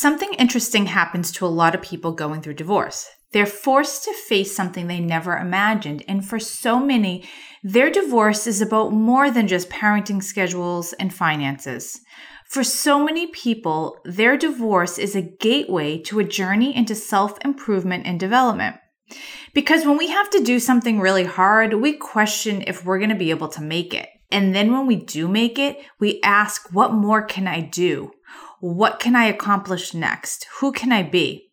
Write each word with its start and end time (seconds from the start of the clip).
Something 0.00 0.32
interesting 0.38 0.86
happens 0.86 1.30
to 1.32 1.44
a 1.44 1.48
lot 1.60 1.74
of 1.74 1.82
people 1.82 2.12
going 2.12 2.40
through 2.40 2.54
divorce. 2.54 3.06
They're 3.32 3.44
forced 3.44 4.04
to 4.04 4.14
face 4.14 4.56
something 4.56 4.86
they 4.86 4.98
never 4.98 5.36
imagined. 5.36 6.04
And 6.08 6.26
for 6.26 6.38
so 6.38 6.80
many, 6.80 7.28
their 7.62 7.90
divorce 7.90 8.46
is 8.46 8.62
about 8.62 8.94
more 8.94 9.30
than 9.30 9.46
just 9.46 9.68
parenting 9.68 10.22
schedules 10.22 10.94
and 10.94 11.12
finances. 11.12 12.00
For 12.48 12.64
so 12.64 13.04
many 13.04 13.26
people, 13.26 13.98
their 14.06 14.38
divorce 14.38 14.96
is 14.96 15.14
a 15.14 15.20
gateway 15.20 15.98
to 16.04 16.18
a 16.18 16.24
journey 16.24 16.74
into 16.74 16.94
self 16.94 17.36
improvement 17.44 18.06
and 18.06 18.18
development. 18.18 18.76
Because 19.52 19.84
when 19.84 19.98
we 19.98 20.08
have 20.08 20.30
to 20.30 20.42
do 20.42 20.58
something 20.58 20.98
really 20.98 21.24
hard, 21.24 21.74
we 21.74 21.92
question 21.92 22.64
if 22.66 22.86
we're 22.86 23.00
going 23.00 23.10
to 23.10 23.16
be 23.16 23.28
able 23.28 23.48
to 23.48 23.60
make 23.60 23.92
it. 23.92 24.08
And 24.32 24.54
then 24.54 24.72
when 24.72 24.86
we 24.86 24.96
do 24.96 25.28
make 25.28 25.58
it, 25.58 25.76
we 25.98 26.20
ask, 26.22 26.72
what 26.72 26.94
more 26.94 27.22
can 27.22 27.46
I 27.46 27.60
do? 27.60 28.12
What 28.60 29.00
can 29.00 29.16
I 29.16 29.24
accomplish 29.24 29.94
next? 29.94 30.46
Who 30.58 30.70
can 30.70 30.92
I 30.92 31.02
be? 31.02 31.50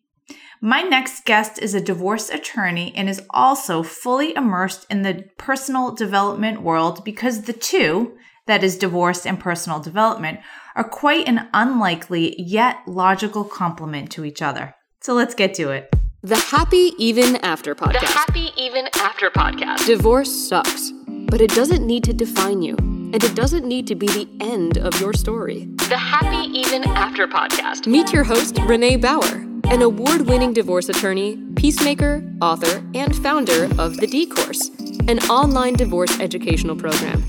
My 0.60 0.82
next 0.82 1.24
guest 1.24 1.58
is 1.58 1.74
a 1.74 1.80
divorce 1.80 2.28
attorney 2.28 2.92
and 2.94 3.08
is 3.08 3.22
also 3.30 3.82
fully 3.82 4.36
immersed 4.36 4.86
in 4.90 5.02
the 5.02 5.24
personal 5.38 5.94
development 5.94 6.60
world 6.60 7.06
because 7.06 7.42
the 7.42 7.54
two, 7.54 8.18
that 8.44 8.62
is 8.62 8.76
divorce 8.76 9.24
and 9.24 9.40
personal 9.40 9.80
development, 9.80 10.40
are 10.76 10.84
quite 10.84 11.26
an 11.26 11.48
unlikely 11.54 12.34
yet 12.38 12.76
logical 12.86 13.42
complement 13.42 14.10
to 14.10 14.26
each 14.26 14.42
other. 14.42 14.74
So 15.00 15.14
let's 15.14 15.34
get 15.34 15.54
to 15.54 15.70
it. 15.70 15.88
The 16.22 16.36
Happy 16.36 16.92
Even 16.98 17.36
After 17.36 17.74
podcast. 17.74 18.00
The 18.00 18.06
Happy 18.06 18.50
Even 18.58 18.86
After 18.96 19.30
podcast. 19.30 19.86
Divorce 19.86 20.30
sucks, 20.30 20.92
but 21.06 21.40
it 21.40 21.54
doesn't 21.54 21.86
need 21.86 22.04
to 22.04 22.12
define 22.12 22.60
you, 22.60 22.76
and 22.76 23.24
it 23.24 23.34
doesn't 23.34 23.64
need 23.64 23.86
to 23.86 23.94
be 23.94 24.08
the 24.08 24.28
end 24.40 24.76
of 24.76 25.00
your 25.00 25.14
story. 25.14 25.70
The 25.88 25.96
Happy 25.96 26.50
Even 26.50 26.84
After 26.84 27.26
podcast. 27.26 27.86
Meet 27.86 28.12
your 28.12 28.22
host, 28.22 28.58
Renee 28.66 28.96
Bauer, 28.96 29.46
an 29.70 29.80
award 29.80 30.28
winning 30.28 30.52
divorce 30.52 30.90
attorney, 30.90 31.38
peacemaker, 31.56 32.22
author, 32.42 32.84
and 32.94 33.16
founder 33.16 33.64
of 33.78 33.96
The 33.96 34.06
D 34.06 34.26
Course, 34.26 34.68
an 35.08 35.18
online 35.30 35.72
divorce 35.72 36.20
educational 36.20 36.76
program. 36.76 37.24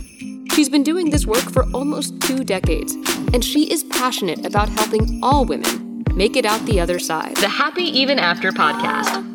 She's 0.50 0.68
been 0.68 0.84
doing 0.84 1.10
this 1.10 1.26
work 1.26 1.50
for 1.54 1.72
almost 1.74 2.20
two 2.20 2.44
decades, 2.44 2.96
and 3.34 3.46
she 3.46 3.72
is 3.72 3.86
passionate 3.86 4.46
about 4.46 4.68
helping 4.68 5.24
all 5.24 5.46
women 5.46 6.04
make 6.14 6.36
it 6.36 6.46
out 6.46 6.60
the 6.66 6.82
other 6.82 7.00
side. 7.00 7.38
The 7.38 7.48
Happy 7.48 7.84
Even 7.84 8.20
After 8.20 8.52
podcast. 8.52 9.26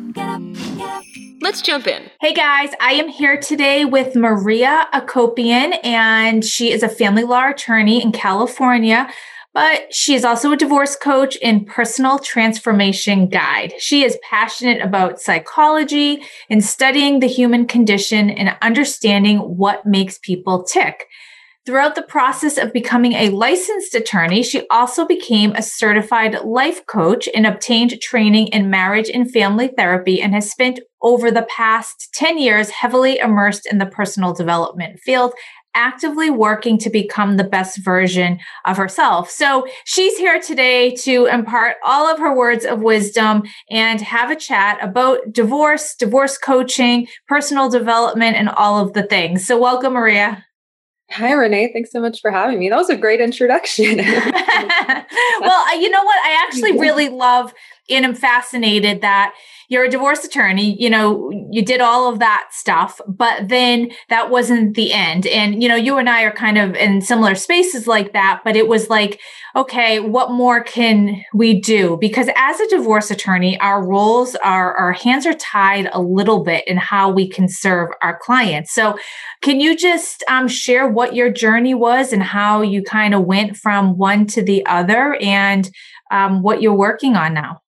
Let's 1.45 1.61
jump 1.61 1.85
in. 1.85 2.09
Hey 2.21 2.33
guys, 2.33 2.71
I 2.79 2.93
am 2.93 3.07
here 3.07 3.39
today 3.39 3.85
with 3.85 4.15
Maria 4.15 4.87
Akopian, 4.91 5.77
and 5.83 6.43
she 6.43 6.71
is 6.71 6.81
a 6.81 6.89
family 6.89 7.21
law 7.21 7.51
attorney 7.51 8.01
in 8.01 8.11
California. 8.11 9.07
But 9.53 9.93
she 9.93 10.15
is 10.15 10.25
also 10.25 10.51
a 10.51 10.57
divorce 10.57 10.95
coach 10.95 11.37
and 11.43 11.67
personal 11.67 12.17
transformation 12.17 13.29
guide. 13.29 13.75
She 13.77 14.03
is 14.03 14.17
passionate 14.27 14.81
about 14.81 15.21
psychology 15.21 16.23
and 16.49 16.65
studying 16.65 17.19
the 17.19 17.27
human 17.27 17.67
condition 17.67 18.31
and 18.31 18.57
understanding 18.63 19.37
what 19.37 19.85
makes 19.85 20.17
people 20.17 20.63
tick. 20.63 21.07
Throughout 21.65 21.95
the 21.95 22.03
process 22.03 22.59
of 22.59 22.71
becoming 22.71 23.13
a 23.13 23.29
licensed 23.29 23.95
attorney, 23.95 24.43
she 24.43 24.67
also 24.69 25.03
became 25.03 25.53
a 25.53 25.63
certified 25.63 26.43
life 26.43 26.85
coach 26.85 27.27
and 27.33 27.47
obtained 27.47 27.99
training 28.01 28.49
in 28.49 28.69
marriage 28.69 29.09
and 29.09 29.31
family 29.31 29.69
therapy 29.75 30.21
and 30.21 30.35
has 30.35 30.51
spent 30.51 30.79
over 31.01 31.31
the 31.31 31.47
past 31.49 32.09
10 32.13 32.37
years 32.37 32.69
heavily 32.69 33.17
immersed 33.17 33.65
in 33.65 33.79
the 33.79 33.87
personal 33.87 34.31
development 34.31 34.99
field, 34.99 35.33
actively 35.73 36.29
working 36.29 36.77
to 36.77 36.91
become 36.91 37.35
the 37.35 37.43
best 37.43 37.83
version 37.83 38.37
of 38.65 38.77
herself. 38.77 39.31
So 39.31 39.65
she's 39.85 40.19
here 40.19 40.39
today 40.39 40.93
to 40.97 41.25
impart 41.25 41.77
all 41.83 42.05
of 42.05 42.19
her 42.19 42.35
words 42.35 42.63
of 42.63 42.83
wisdom 42.83 43.41
and 43.71 43.99
have 44.01 44.29
a 44.29 44.35
chat 44.35 44.77
about 44.83 45.33
divorce, 45.33 45.95
divorce 45.95 46.37
coaching, 46.37 47.07
personal 47.27 47.69
development, 47.69 48.35
and 48.35 48.49
all 48.49 48.79
of 48.79 48.93
the 48.93 49.03
things. 49.03 49.47
So 49.47 49.59
welcome, 49.59 49.93
Maria. 49.93 50.45
Hi, 51.11 51.31
Renee. 51.31 51.71
Thanks 51.71 51.91
so 51.91 52.01
much 52.01 52.19
for 52.19 52.31
having 52.31 52.59
me. 52.59 52.69
That 52.69 52.77
was 52.77 52.89
a 52.89 52.97
great 52.97 53.21
introduction. 53.21 53.97
well, 55.39 55.81
you 55.81 55.89
know 55.89 56.03
what? 56.03 56.17
I 56.25 56.45
actually 56.45 56.77
really 56.79 57.09
love 57.09 57.53
and 57.89 58.05
I'm 58.05 58.15
fascinated 58.15 59.01
that 59.01 59.33
you're 59.67 59.85
a 59.85 59.89
divorce 59.89 60.23
attorney, 60.23 60.79
you 60.79 60.89
know, 60.89 61.31
you 61.51 61.63
did 61.63 61.81
all 61.81 62.11
of 62.11 62.19
that 62.19 62.49
stuff, 62.51 63.01
but 63.07 63.49
then 63.49 63.91
that 64.09 64.29
wasn't 64.29 64.75
the 64.75 64.93
end. 64.93 65.25
And, 65.25 65.61
you 65.61 65.67
know, 65.67 65.75
you 65.75 65.97
and 65.97 66.09
I 66.09 66.23
are 66.23 66.31
kind 66.31 66.57
of 66.57 66.75
in 66.75 67.01
similar 67.01 67.35
spaces 67.35 67.87
like 67.87 68.13
that, 68.13 68.41
but 68.43 68.55
it 68.55 68.67
was 68.67 68.89
like, 68.89 69.19
okay, 69.55 69.99
what 69.99 70.31
more 70.31 70.63
can 70.63 71.23
we 71.33 71.59
do? 71.59 71.97
Because 71.99 72.29
as 72.35 72.59
a 72.59 72.67
divorce 72.67 73.09
attorney, 73.09 73.59
our 73.59 73.85
roles 73.85 74.35
are, 74.35 74.75
our 74.75 74.93
hands 74.93 75.25
are 75.25 75.33
tied 75.33 75.89
a 75.91 76.01
little 76.01 76.43
bit 76.43 76.67
in 76.67 76.77
how 76.77 77.09
we 77.09 77.27
can 77.27 77.47
serve 77.47 77.89
our 78.01 78.19
clients. 78.19 78.73
So 78.73 78.97
can 79.41 79.59
you 79.59 79.75
just 79.75 80.23
um, 80.29 80.47
share 80.47 80.87
what 80.87 81.15
your 81.15 81.31
journey 81.31 81.73
was 81.73 82.13
and 82.13 82.21
how 82.21 82.61
you 82.61 82.83
kind 82.83 83.15
of 83.15 83.25
went 83.25 83.57
from 83.57 83.97
one 83.97 84.27
to 84.27 84.43
the 84.43 84.65
other 84.65 85.17
and 85.21 85.69
um, 86.11 86.43
what 86.43 86.61
you're 86.61 86.73
working 86.75 87.15
on 87.15 87.33
now? 87.33 87.61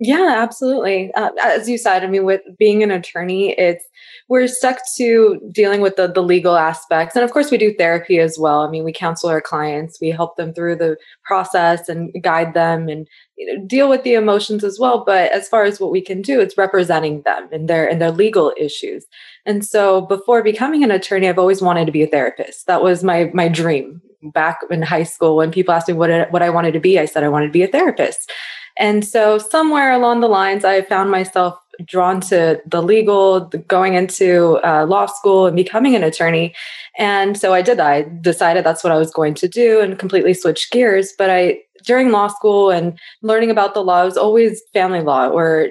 Yeah, 0.00 0.34
absolutely. 0.38 1.12
Uh, 1.14 1.30
as 1.42 1.68
you 1.68 1.78
said, 1.78 2.02
I 2.02 2.08
mean, 2.08 2.24
with 2.24 2.40
being 2.58 2.82
an 2.82 2.90
attorney, 2.90 3.52
it's 3.52 3.84
we're 4.28 4.48
stuck 4.48 4.78
to 4.96 5.38
dealing 5.52 5.80
with 5.82 5.94
the, 5.96 6.08
the 6.08 6.22
legal 6.22 6.56
aspects. 6.56 7.14
And 7.14 7.24
of 7.24 7.30
course, 7.30 7.50
we 7.50 7.58
do 7.58 7.72
therapy 7.74 8.18
as 8.18 8.36
well. 8.38 8.60
I 8.62 8.70
mean, 8.70 8.82
we 8.82 8.92
counsel 8.92 9.28
our 9.30 9.40
clients, 9.40 10.00
we 10.00 10.10
help 10.10 10.36
them 10.36 10.52
through 10.52 10.76
the 10.76 10.96
process 11.24 11.88
and 11.88 12.12
guide 12.22 12.54
them 12.54 12.88
and 12.88 13.06
you 13.36 13.46
know, 13.46 13.64
deal 13.66 13.88
with 13.88 14.02
the 14.02 14.14
emotions 14.14 14.64
as 14.64 14.78
well. 14.80 15.04
But 15.04 15.30
as 15.30 15.48
far 15.48 15.62
as 15.62 15.78
what 15.78 15.92
we 15.92 16.00
can 16.00 16.22
do, 16.22 16.40
it's 16.40 16.58
representing 16.58 17.22
them 17.22 17.48
and 17.52 17.68
their 17.68 17.88
and 17.88 18.00
their 18.00 18.10
legal 18.10 18.52
issues. 18.58 19.06
And 19.46 19.64
so 19.64 20.00
before 20.00 20.42
becoming 20.42 20.82
an 20.82 20.90
attorney, 20.90 21.28
I've 21.28 21.38
always 21.38 21.62
wanted 21.62 21.84
to 21.86 21.92
be 21.92 22.02
a 22.02 22.08
therapist. 22.08 22.66
That 22.66 22.82
was 22.82 23.04
my 23.04 23.30
my 23.32 23.46
dream 23.48 24.02
back 24.32 24.60
in 24.70 24.82
high 24.82 25.02
school 25.02 25.36
when 25.36 25.50
people 25.50 25.74
asked 25.74 25.88
me 25.88 25.94
what, 25.94 26.30
what 26.32 26.42
I 26.42 26.50
wanted 26.50 26.72
to 26.72 26.80
be, 26.80 26.98
I 26.98 27.04
said 27.04 27.24
I 27.24 27.28
wanted 27.28 27.46
to 27.46 27.52
be 27.52 27.62
a 27.62 27.68
therapist. 27.68 28.32
And 28.76 29.04
so 29.04 29.38
somewhere 29.38 29.92
along 29.92 30.20
the 30.20 30.28
lines, 30.28 30.64
I 30.64 30.82
found 30.82 31.10
myself 31.10 31.58
drawn 31.84 32.20
to 32.20 32.60
the 32.66 32.82
legal, 32.82 33.40
going 33.68 33.94
into 33.94 34.60
uh, 34.64 34.86
law 34.86 35.06
school 35.06 35.46
and 35.46 35.56
becoming 35.56 35.94
an 35.94 36.04
attorney. 36.04 36.54
And 36.98 37.36
so 37.36 37.52
I 37.52 37.62
did 37.62 37.78
that. 37.78 37.86
I 37.86 38.02
decided 38.20 38.64
that's 38.64 38.84
what 38.84 38.92
I 38.92 38.98
was 38.98 39.10
going 39.10 39.34
to 39.34 39.48
do 39.48 39.80
and 39.80 39.98
completely 39.98 40.34
switched 40.34 40.72
gears. 40.72 41.12
But 41.16 41.30
I, 41.30 41.58
during 41.84 42.10
law 42.10 42.28
school 42.28 42.70
and 42.70 42.98
learning 43.22 43.50
about 43.50 43.74
the 43.74 43.82
law, 43.82 44.02
it 44.02 44.06
was 44.06 44.16
always 44.16 44.62
family 44.72 45.00
law 45.00 45.28
or 45.28 45.68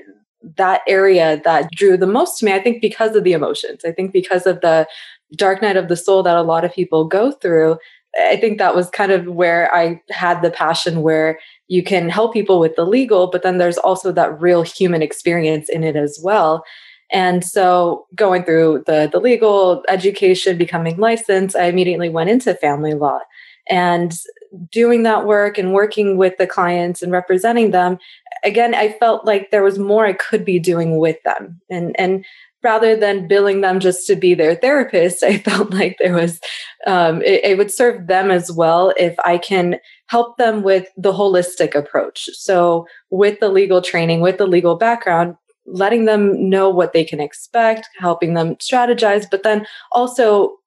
that 0.58 0.81
area 0.88 1.42
that 1.46 1.72
drew 1.72 1.96
the 1.96 2.08
most 2.08 2.40
to 2.40 2.46
me. 2.46 2.53
I 2.53 2.62
think 2.62 2.81
because 2.81 3.16
of 3.16 3.24
the 3.24 3.34
emotions. 3.34 3.86
I 3.86 3.92
think 3.92 4.12
because 4.12 4.46
of 4.46 4.62
the 4.62 4.88
dark 5.36 5.62
night 5.62 5.78
of 5.78 5.88
the 5.88 5.96
soul 5.96 6.24
that 6.24 6.36
a 6.36 6.42
lot 6.42 6.66
of 6.66 6.74
people 6.74 7.06
go 7.06 7.31
through. 7.31 7.78
I 8.30 8.36
think 8.36 8.59
that 8.59 8.75
was 8.75 8.90
kind 8.90 9.12
of 9.12 9.25
where 9.25 9.74
I 9.74 10.02
had 10.12 10.42
the 10.42 10.52
passion 10.52 11.02
where 11.02 11.40
you 11.68 11.84
can 11.84 12.09
help 12.09 12.34
people 12.34 12.59
with 12.59 12.75
the 12.75 12.85
legal, 12.85 13.28
but 13.28 13.44
then 13.44 13.57
there's 13.57 13.78
also 13.78 14.12
that 14.12 14.40
real 14.41 14.63
human 14.63 15.01
experience 15.01 15.69
in 15.69 15.84
it 15.84 15.96
as 15.96 16.19
well. 16.24 16.63
And 17.12 17.44
so 17.44 18.07
going 18.16 18.44
through 18.44 18.84
the, 18.88 19.09
the 19.12 19.19
legal 19.19 19.84
education, 19.88 20.57
becoming 20.57 20.97
licensed, 20.97 21.56
I 21.56 21.66
immediately 21.66 22.09
went 22.09 22.29
into 22.29 22.56
family 22.56 22.94
law. 22.94 23.19
And 23.69 24.13
doing 24.72 25.03
that 25.03 25.25
work 25.25 25.57
and 25.57 25.74
working 25.74 26.18
with 26.18 26.38
the 26.38 26.47
clients 26.47 27.01
and 27.01 27.12
representing 27.12 27.72
them, 27.72 27.97
again, 28.44 28.75
I 28.75 28.91
felt 28.94 29.25
like 29.25 29.51
there 29.51 29.63
was 29.63 29.80
more 29.80 30.06
I 30.06 30.13
could 30.13 30.44
be 30.44 30.59
doing 30.59 30.97
with 30.97 31.18
them. 31.24 31.62
And 31.69 31.95
and 32.00 32.25
rather 32.63 32.96
than 32.96 33.28
billing 33.28 33.62
them 33.62 33.79
just 33.79 34.07
to 34.07 34.16
be 34.16 34.34
their 34.34 34.56
therapist, 34.56 35.24
I 35.24 35.38
felt 35.38 35.72
like 35.74 35.97
there 36.00 36.16
was, 36.16 36.40
um, 36.88 37.22
it, 37.22 37.44
it, 37.44 37.57
would 37.57 37.72
serve 37.72 38.07
them 38.07 38.31
as 38.31 38.51
well 38.51 38.94
if 38.97 39.16
I 39.25 39.38
can 39.38 39.79
help 40.07 40.38
them 40.38 40.63
with 40.63 40.88
the 40.97 41.13
holistic 41.13 41.75
approach. 41.75 42.29
So, 42.34 42.88
with 43.09 43.40
the 43.40 43.50
legal 43.50 43.81
training, 43.81 44.21
with 44.21 44.38
the 44.38 44.48
legal 44.48 44.75
background, 44.75 45.36
letting 45.65 46.06
them 46.06 46.50
know 46.50 46.69
what 46.69 46.94
they 46.94 47.04
can 47.04 47.19
expect, 47.19 47.88
helping 48.00 48.33
them 48.33 48.56
strategize, 48.56 49.25
but 49.30 49.44
then 49.44 49.66
also 49.92 50.57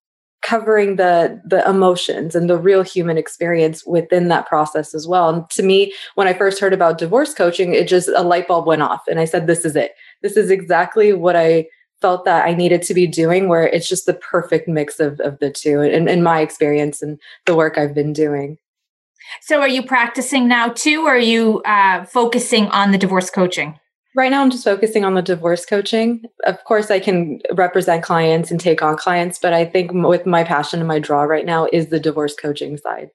covering 0.43 0.95
the 0.95 1.41
the 1.45 1.69
emotions 1.69 2.37
and 2.37 2.49
the 2.49 2.57
real 2.57 2.83
human 2.83 3.19
experience 3.19 3.85
within 3.85 4.29
that 4.29 4.47
process 4.47 4.95
as 4.95 5.07
well. 5.07 5.29
And 5.29 5.51
to 5.51 5.63
me, 5.63 5.93
when 6.15 6.29
I 6.29 6.35
first 6.35 6.61
heard 6.61 6.73
about 6.73 6.99
divorce 6.99 7.35
coaching, 7.35 7.75
it 7.75 7.89
just 7.89 8.09
a 8.09 8.23
light 8.23 8.47
bulb 8.47 8.67
went 8.67 8.83
off 8.83 9.03
and 9.09 9.19
I 9.19 9.25
said 9.25 9.47
this 9.47 9.65
is 9.65 9.75
it. 9.75 9.93
This 10.23 10.37
is 10.37 10.51
exactly 10.51 11.13
what 11.13 11.37
I 11.37 11.67
felt 12.07 12.25
that 12.25 12.47
I 12.47 12.55
needed 12.55 12.83
to 12.83 12.95
be 12.95 13.09
doing, 13.09 13.49
where 13.49 13.67
it's 13.67 13.89
just 13.89 14.07
the 14.07 14.15
perfect 14.15 14.69
mix 14.69 15.01
of, 15.01 15.19
of 15.19 15.41
the 15.41 15.51
two, 15.51 15.81
in, 15.81 16.07
in 16.07 16.23
my 16.23 16.41
experience 16.41 17.03
and 17.03 17.19
the 17.47 17.57
work 17.57 17.77
I've 17.77 17.97
been 17.97 18.13
doing. 18.13 18.59
So, 19.41 19.61
are 19.61 19.69
you 19.69 19.83
practicing 19.83 20.47
now 20.47 20.69
too, 20.69 21.05
or 21.05 21.17
are 21.17 21.19
you 21.19 21.63
uh, 21.63 22.05
focusing 22.05 22.67
on 22.69 22.93
the 22.93 22.99
divorce 22.99 23.29
coaching? 23.29 23.81
Right 24.15 24.31
now, 24.31 24.41
I'm 24.41 24.53
just 24.53 24.63
focusing 24.63 25.05
on 25.05 25.15
the 25.15 25.21
divorce 25.21 25.67
coaching. 25.67 26.23
Of 26.45 26.63
course, 26.63 26.93
I 26.93 27.01
can 27.01 27.41
represent 27.53 28.05
clients 28.05 28.53
and 28.53 28.61
take 28.61 28.83
on 28.83 28.97
clients, 28.97 29.41
but 29.41 29.53
I 29.53 29.65
think 29.65 29.91
with 29.93 30.27
my 30.27 30.45
passion 30.45 30.79
and 30.79 30.87
my 30.87 31.01
draw 31.01 31.23
right 31.23 31.45
now 31.45 31.67
is 31.73 31.89
the 31.89 31.99
divorce 31.99 32.37
coaching 32.37 32.77
side. 32.77 33.11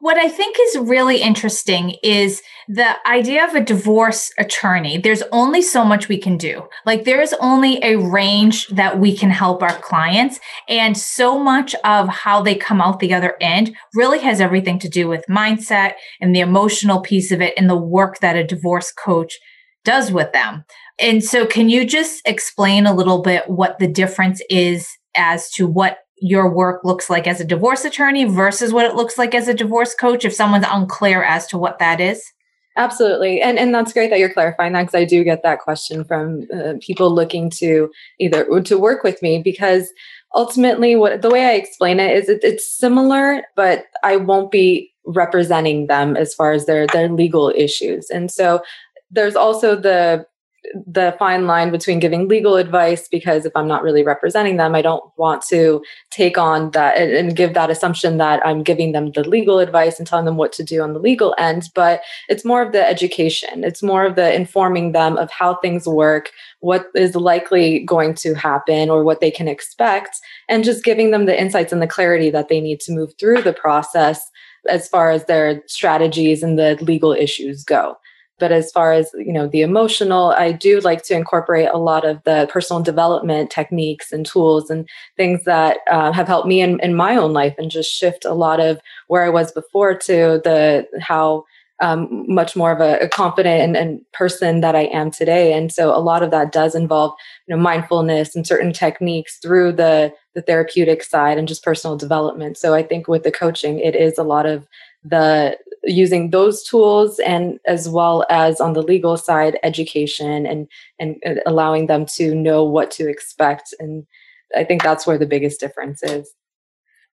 What 0.00 0.18
I 0.18 0.28
think 0.28 0.56
is 0.60 0.78
really 0.78 1.20
interesting 1.22 1.96
is 2.02 2.42
the 2.68 2.96
idea 3.08 3.44
of 3.44 3.54
a 3.54 3.60
divorce 3.60 4.32
attorney. 4.38 4.98
There's 4.98 5.22
only 5.32 5.62
so 5.62 5.84
much 5.84 6.08
we 6.08 6.18
can 6.18 6.36
do. 6.36 6.68
Like 6.84 7.04
there's 7.04 7.32
only 7.34 7.82
a 7.82 7.96
range 7.96 8.68
that 8.68 8.98
we 8.98 9.16
can 9.16 9.30
help 9.30 9.62
our 9.62 9.76
clients. 9.78 10.38
And 10.68 10.96
so 10.96 11.38
much 11.38 11.74
of 11.84 12.08
how 12.08 12.42
they 12.42 12.54
come 12.54 12.80
out 12.80 13.00
the 13.00 13.14
other 13.14 13.34
end 13.40 13.74
really 13.94 14.18
has 14.20 14.40
everything 14.40 14.78
to 14.80 14.88
do 14.88 15.08
with 15.08 15.24
mindset 15.28 15.94
and 16.20 16.34
the 16.34 16.40
emotional 16.40 17.00
piece 17.00 17.30
of 17.30 17.40
it 17.40 17.54
and 17.56 17.70
the 17.70 17.76
work 17.76 18.20
that 18.20 18.36
a 18.36 18.44
divorce 18.44 18.92
coach 18.92 19.38
does 19.84 20.10
with 20.10 20.32
them. 20.32 20.64
And 20.98 21.22
so 21.22 21.46
can 21.46 21.68
you 21.68 21.86
just 21.86 22.22
explain 22.26 22.86
a 22.86 22.94
little 22.94 23.22
bit 23.22 23.48
what 23.48 23.78
the 23.78 23.86
difference 23.86 24.42
is 24.50 24.88
as 25.16 25.50
to 25.52 25.66
what 25.66 25.98
your 26.18 26.48
work 26.48 26.84
looks 26.84 27.10
like 27.10 27.26
as 27.26 27.40
a 27.40 27.44
divorce 27.44 27.84
attorney 27.84 28.24
versus 28.24 28.72
what 28.72 28.86
it 28.86 28.94
looks 28.94 29.18
like 29.18 29.34
as 29.34 29.48
a 29.48 29.54
divorce 29.54 29.94
coach 29.94 30.24
if 30.24 30.34
someone's 30.34 30.66
unclear 30.68 31.22
as 31.22 31.46
to 31.48 31.58
what 31.58 31.78
that 31.78 32.00
is? 32.00 32.32
Absolutely. 32.76 33.40
And 33.40 33.58
and 33.58 33.74
that's 33.74 33.92
great 33.92 34.10
that 34.10 34.18
you're 34.18 34.32
clarifying 34.32 34.74
that 34.74 34.82
because 34.82 34.94
I 34.94 35.04
do 35.04 35.24
get 35.24 35.42
that 35.42 35.60
question 35.60 36.04
from 36.04 36.46
uh, 36.54 36.74
people 36.80 37.14
looking 37.14 37.48
to 37.50 37.90
either 38.20 38.44
to 38.62 38.78
work 38.78 39.02
with 39.02 39.22
me 39.22 39.40
because 39.42 39.88
ultimately 40.34 40.94
what 40.94 41.22
the 41.22 41.30
way 41.30 41.46
I 41.46 41.52
explain 41.52 42.00
it 42.00 42.14
is 42.14 42.28
it, 42.28 42.40
it's 42.42 42.70
similar 42.70 43.42
but 43.54 43.84
I 44.02 44.16
won't 44.16 44.50
be 44.50 44.92
representing 45.06 45.86
them 45.86 46.16
as 46.16 46.34
far 46.34 46.52
as 46.52 46.66
their 46.66 46.86
their 46.88 47.08
legal 47.08 47.50
issues. 47.56 48.10
And 48.10 48.30
so 48.30 48.62
there's 49.10 49.36
also 49.36 49.74
the 49.76 50.26
the 50.74 51.14
fine 51.18 51.46
line 51.46 51.70
between 51.70 51.98
giving 51.98 52.28
legal 52.28 52.56
advice 52.56 53.08
because 53.08 53.44
if 53.44 53.52
I'm 53.54 53.68
not 53.68 53.82
really 53.82 54.02
representing 54.02 54.56
them, 54.56 54.74
I 54.74 54.82
don't 54.82 55.04
want 55.16 55.42
to 55.48 55.82
take 56.10 56.38
on 56.38 56.70
that 56.72 56.98
and, 56.98 57.36
give 57.36 57.54
that 57.54 57.70
assumption 57.70 58.16
that 58.16 58.44
I'm 58.46 58.62
giving 58.62 58.92
them 58.92 59.12
the 59.12 59.28
legal 59.28 59.58
advice 59.58 59.98
and 59.98 60.06
telling 60.06 60.24
them 60.24 60.36
what 60.36 60.52
to 60.54 60.64
do 60.64 60.80
on 60.80 60.94
the 60.94 60.98
legal 60.98 61.34
end. 61.38 61.68
But 61.74 62.00
it's 62.28 62.44
more 62.44 62.62
of 62.62 62.72
the 62.72 62.86
education, 62.86 63.62
it's 63.62 63.82
more 63.82 64.04
of 64.06 64.16
the 64.16 64.34
informing 64.34 64.92
them 64.92 65.16
of 65.18 65.30
how 65.30 65.56
things 65.56 65.86
work, 65.86 66.30
what 66.60 66.86
is 66.94 67.14
likely 67.14 67.80
going 67.80 68.14
to 68.14 68.34
happen, 68.34 68.88
or 68.88 69.04
what 69.04 69.20
they 69.20 69.30
can 69.30 69.48
expect, 69.48 70.18
and 70.48 70.64
just 70.64 70.84
giving 70.84 71.10
them 71.10 71.26
the 71.26 71.38
insights 71.38 71.72
and 71.72 71.82
the 71.82 71.86
clarity 71.86 72.30
that 72.30 72.48
they 72.48 72.60
need 72.60 72.80
to 72.80 72.92
move 72.92 73.12
through 73.18 73.42
the 73.42 73.52
process 73.52 74.30
as 74.68 74.88
far 74.88 75.10
as 75.10 75.26
their 75.26 75.62
strategies 75.66 76.42
and 76.42 76.58
the 76.58 76.76
legal 76.80 77.12
issues 77.12 77.62
go 77.64 77.96
but 78.38 78.52
as 78.52 78.70
far 78.70 78.92
as 78.92 79.10
you 79.14 79.32
know 79.32 79.46
the 79.46 79.62
emotional 79.62 80.30
i 80.32 80.52
do 80.52 80.80
like 80.80 81.02
to 81.02 81.14
incorporate 81.14 81.68
a 81.72 81.78
lot 81.78 82.04
of 82.04 82.22
the 82.24 82.48
personal 82.50 82.82
development 82.82 83.50
techniques 83.50 84.12
and 84.12 84.26
tools 84.26 84.70
and 84.70 84.88
things 85.16 85.44
that 85.44 85.78
uh, 85.90 86.12
have 86.12 86.26
helped 86.26 86.48
me 86.48 86.60
in, 86.60 86.80
in 86.80 86.94
my 86.94 87.16
own 87.16 87.32
life 87.32 87.54
and 87.58 87.70
just 87.70 87.90
shift 87.92 88.24
a 88.24 88.34
lot 88.34 88.60
of 88.60 88.80
where 89.08 89.24
i 89.24 89.28
was 89.28 89.52
before 89.52 89.94
to 89.96 90.40
the 90.44 90.86
how 91.00 91.44
um, 91.80 92.24
much 92.26 92.56
more 92.56 92.72
of 92.72 92.80
a, 92.80 92.98
a 93.00 93.08
confident 93.08 93.60
and, 93.60 93.76
and, 93.76 94.00
person 94.12 94.62
that 94.62 94.74
I 94.74 94.84
am 94.84 95.10
today. 95.10 95.52
And 95.52 95.70
so 95.70 95.94
a 95.94 96.00
lot 96.00 96.22
of 96.22 96.30
that 96.30 96.50
does 96.50 96.74
involve, 96.74 97.12
you 97.46 97.54
know, 97.54 97.60
mindfulness 97.60 98.34
and 98.34 98.46
certain 98.46 98.72
techniques 98.72 99.36
through 99.36 99.72
the 99.72 100.10
the 100.34 100.40
therapeutic 100.42 101.02
side 101.02 101.38
and 101.38 101.48
just 101.48 101.64
personal 101.64 101.96
development. 101.96 102.56
So 102.56 102.74
I 102.74 102.82
think 102.82 103.08
with 103.08 103.24
the 103.24 103.32
coaching, 103.32 103.78
it 103.78 103.94
is 103.94 104.16
a 104.16 104.22
lot 104.22 104.46
of 104.46 104.66
the 105.04 105.58
using 105.86 106.30
those 106.30 106.62
tools 106.62 107.18
and 107.20 107.58
as 107.66 107.88
well 107.88 108.24
as 108.28 108.60
on 108.60 108.72
the 108.72 108.82
legal 108.82 109.16
side 109.16 109.58
education 109.62 110.46
and 110.46 110.68
and 110.98 111.16
allowing 111.46 111.86
them 111.86 112.06
to 112.06 112.34
know 112.34 112.64
what 112.64 112.90
to 112.92 113.08
expect. 113.08 113.74
And 113.78 114.06
i 114.54 114.64
think 114.64 114.82
that's 114.82 115.06
where 115.06 115.18
the 115.18 115.26
biggest 115.26 115.60
difference 115.60 116.02
is. 116.02 116.32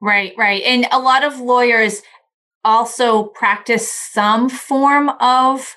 Right 0.02 0.34
right. 0.38 0.64
And 0.64 0.88
a 0.92 1.00
lot 1.00 1.24
of 1.24 1.40
lawyers 1.40 2.02
also 2.66 3.26
practice 3.26 3.92
some 3.92 4.50
form 4.50 5.10
of 5.20 5.76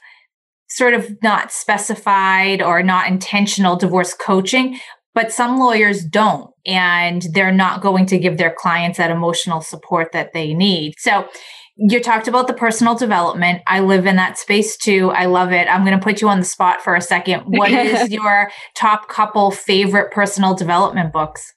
sort 0.69 0.95
of 0.95 1.17
not 1.23 1.53
specified 1.53 2.61
or 2.61 2.83
not 2.83 3.09
intentional 3.09 3.77
divorce 3.77 4.15
coaching 4.15 4.79
but 5.17 5.33
some 5.33 5.59
lawyers 5.59 6.05
don't 6.05 6.53
and 6.67 7.23
they're 7.33 7.51
not 7.51 7.81
going 7.81 8.05
to 8.05 8.19
give 8.19 8.37
their 8.37 8.55
clients 8.57 8.99
that 8.99 9.11
emotional 9.11 9.63
support 9.63 10.13
that 10.13 10.35
they 10.35 10.53
need. 10.53 10.93
So 10.99 11.27
you 11.77 12.01
talked 12.01 12.27
about 12.27 12.47
the 12.47 12.55
personal 12.55 12.95
development. 12.95 13.63
I 13.67 13.81
live 13.81 14.07
in 14.07 14.17
that 14.17 14.39
space 14.39 14.77
too. 14.77 15.11
I 15.11 15.27
love 15.27 15.53
it. 15.53 15.69
I'm 15.69 15.85
going 15.85 15.99
to 15.99 16.03
put 16.03 16.21
you 16.21 16.29
on 16.29 16.39
the 16.39 16.45
spot 16.45 16.81
for 16.81 16.95
a 16.95 17.03
second. 17.03 17.43
What 17.47 17.71
is 17.71 18.11
your 18.11 18.51
top 18.75 19.09
couple 19.09 19.51
favorite 19.51 20.11
personal 20.11 20.55
development 20.55 21.13
books? 21.13 21.53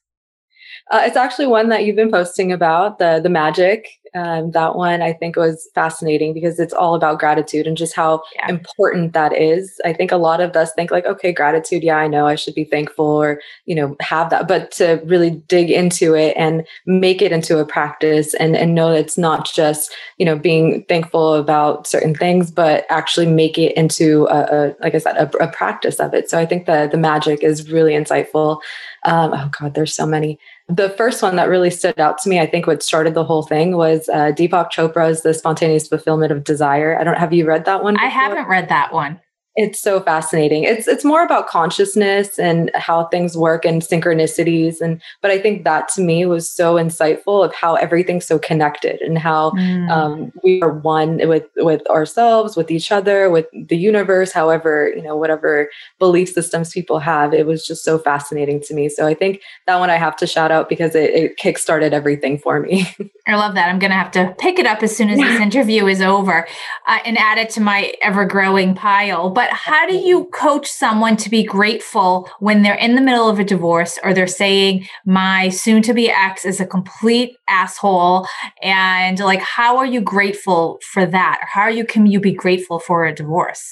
Uh, 0.92 1.02
it's 1.04 1.16
actually 1.16 1.48
one 1.48 1.70
that 1.70 1.86
you've 1.86 1.96
been 1.96 2.12
posting 2.12 2.52
about 2.52 2.98
the 2.98 3.20
the 3.22 3.30
magic 3.30 3.88
um, 4.16 4.52
that 4.52 4.76
one 4.76 5.02
I 5.02 5.14
think 5.14 5.36
was 5.36 5.70
fascinating 5.76 6.34
because 6.34 6.60
it's 6.60 6.74
all 6.74 6.96
about 6.96 7.20
gratitude 7.20 7.68
and 7.68 7.78
just 7.78 7.96
how 7.96 8.24
yeah. 8.36 8.50
important 8.50 9.14
that 9.14 9.38
is. 9.38 9.80
I 9.86 9.94
think 9.94 10.12
a 10.12 10.18
lot 10.18 10.42
of 10.42 10.56
us 10.56 10.74
think 10.74 10.92
like, 10.92 11.06
okay, 11.06 11.32
gratitude, 11.32 11.84
yeah, 11.84 11.98
I 11.98 12.08
know 12.08 12.28
I 12.28 12.36
should 12.36 12.56
be 12.56 12.64
thankful 12.64 13.06
or 13.06 13.42
you 13.66 13.76
know 13.76 13.96
have 14.00 14.30
that, 14.30 14.48
but 14.48 14.72
to 14.72 15.02
really 15.06 15.32
dig 15.32 15.70
into 15.70 16.16
it 16.16 16.36
and 16.38 16.66
make 16.86 17.22
it 17.22 17.32
into 17.32 17.60
a 17.60 17.66
practice 17.66 18.34
and 18.36 18.56
and 18.56 18.76
know 18.76 18.92
that 18.92 19.00
it's 19.00 19.18
not 19.18 19.52
just 19.52 19.94
you 20.18 20.26
know 20.26 20.38
being 20.38 20.84
thankful 20.86 21.36
about 21.36 21.88
certain 21.88 22.16
things, 22.16 22.52
but 22.52 22.86
actually 22.90 23.28
make 23.28 23.58
it 23.58 23.76
into 23.78 24.28
a, 24.28 24.40
a 24.40 24.76
like 24.82 24.96
I 24.96 25.00
said, 25.00 25.18
a, 25.18 25.44
a, 25.44 25.48
practice 25.50 26.00
of 26.00 26.14
it. 26.14 26.30
So 26.30 26.38
I 26.38 26.46
think 26.46 26.66
that 26.68 26.92
the 26.92 26.98
magic 26.98 27.44
is 27.44 27.72
really 27.72 27.94
insightful. 27.94 28.62
Um, 29.06 29.34
oh 29.34 29.50
God, 29.60 29.74
there's 29.74 29.94
so 29.94 30.06
many 30.06 30.40
the 30.70 30.90
first 30.92 31.24
one 31.24 31.36
that 31.36 31.50
really 31.50 31.72
stood 31.72 32.00
out 32.00 32.20
to 32.20 32.30
me, 32.30 32.40
I 32.40 32.46
think 32.46 32.68
what 32.68 32.84
started 32.84 33.16
the 33.16 33.26
whole 33.26 33.42
thing 33.42 33.76
was 33.76 34.08
uh, 34.10 34.32
Deepak 34.32 34.72
Chopra's 34.72 35.24
The 35.24 35.34
Spontaneous 35.34 35.88
Fulfillment 35.88 36.32
of 36.32 36.44
Desire. 36.44 36.98
I 37.00 37.04
don't 37.04 37.18
have 37.18 37.34
you 37.34 37.46
read 37.46 37.66
that 37.66 37.84
one? 37.84 37.96
Before? 37.96 38.08
I 38.08 38.10
haven't 38.10 38.48
read 38.48 38.70
that 38.70 38.94
one. 38.94 39.20
It's 39.56 39.82
so 39.82 40.00
fascinating. 40.00 40.64
It's 40.64 40.88
it's 40.88 41.04
more 41.04 41.24
about 41.24 41.48
consciousness 41.48 42.40
and 42.40 42.72
how 42.76 43.06
things 43.06 43.36
work 43.36 43.66
and 43.66 43.82
synchronicities 43.82 44.80
and 44.80 45.02
but 45.22 45.32
I 45.32 45.40
think 45.40 45.64
that 45.64 45.90
to 45.90 46.02
me 46.02 46.26
was 46.26 46.50
so 46.50 46.76
insightful 46.76 47.44
of 47.44 47.54
how 47.54 47.76
everything's 47.76 48.26
so 48.26 48.40
connected 48.40 49.02
and 49.02 49.18
how 49.18 49.52
mm. 49.52 49.90
um, 49.90 50.32
we 50.44 50.62
are 50.62 50.72
one 50.72 51.28
with 51.28 51.48
with 51.58 51.86
ourselves, 51.88 52.56
with 52.56 52.72
each 52.72 52.92
other, 52.92 53.30
with 53.30 53.48
the 53.54 53.78
universe. 53.78 54.32
However, 54.32 54.94
you 54.96 55.02
know 55.02 55.18
whatever 55.18 55.70
belief 55.98 56.30
systems 56.30 56.72
people 56.72 57.00
have, 57.00 57.34
it 57.34 57.46
was 57.46 57.66
just 57.66 57.84
so 57.84 57.98
fascinating 57.98 58.62
to 58.62 58.74
me. 58.74 58.88
So 58.88 59.08
I 59.08 59.14
think 59.14 59.42
that 59.68 59.80
one 59.80 59.90
I 59.90 59.96
have 59.96 60.16
to 60.18 60.28
shout 60.28 60.52
out 60.52 60.70
because 60.70 60.96
it, 60.96 61.10
it 61.10 61.38
kickstarted 61.38 61.92
everything 61.92 62.38
for 62.38 62.60
me. 62.60 62.88
I 63.28 63.36
love 63.36 63.56
that. 63.56 63.70
I'm 63.70 63.80
going 63.80 63.92
to 63.92 63.98
have 63.98 64.12
to 64.12 64.36
pick 64.40 64.58
it 64.58 64.66
up 64.66 64.82
as 64.82 64.96
soon 64.96 65.10
as 65.10 65.20
this 65.20 65.40
interview 65.40 65.86
is 65.86 66.02
over 66.02 66.48
uh, 66.88 67.00
and 67.06 67.18
add 67.18 67.38
it 67.38 67.52
to 67.52 67.62
my 67.62 67.94
ever 68.02 68.26
growing 68.26 68.74
pile. 68.74 69.30
But 69.40 69.52
how 69.54 69.88
do 69.88 69.96
you 69.96 70.26
coach 70.34 70.68
someone 70.68 71.16
to 71.16 71.30
be 71.30 71.46
grateful 71.46 72.30
when 72.40 72.62
they're 72.62 72.74
in 72.74 72.96
the 72.96 73.02
middle 73.02 73.30
of 73.30 73.40
a 73.40 73.46
divorce 73.46 73.98
or 74.04 74.14
they're 74.14 74.28
saying, 74.28 74.86
my 75.06 75.48
soon 75.48 75.82
to 75.84 75.94
be 75.94 76.10
ex 76.10 76.44
is 76.44 76.60
a 76.60 76.66
complete 76.66 77.38
asshole? 77.48 78.28
And 78.62 79.18
like, 79.20 79.40
how 79.40 79.78
are 79.78 79.86
you 79.86 80.02
grateful 80.02 80.78
for 80.92 81.06
that? 81.06 81.40
How 81.50 81.62
are 81.62 81.72
you, 81.72 81.86
can 81.86 82.06
you 82.06 82.20
be 82.20 82.34
grateful 82.34 82.80
for 82.80 83.06
a 83.06 83.16
divorce? 83.16 83.66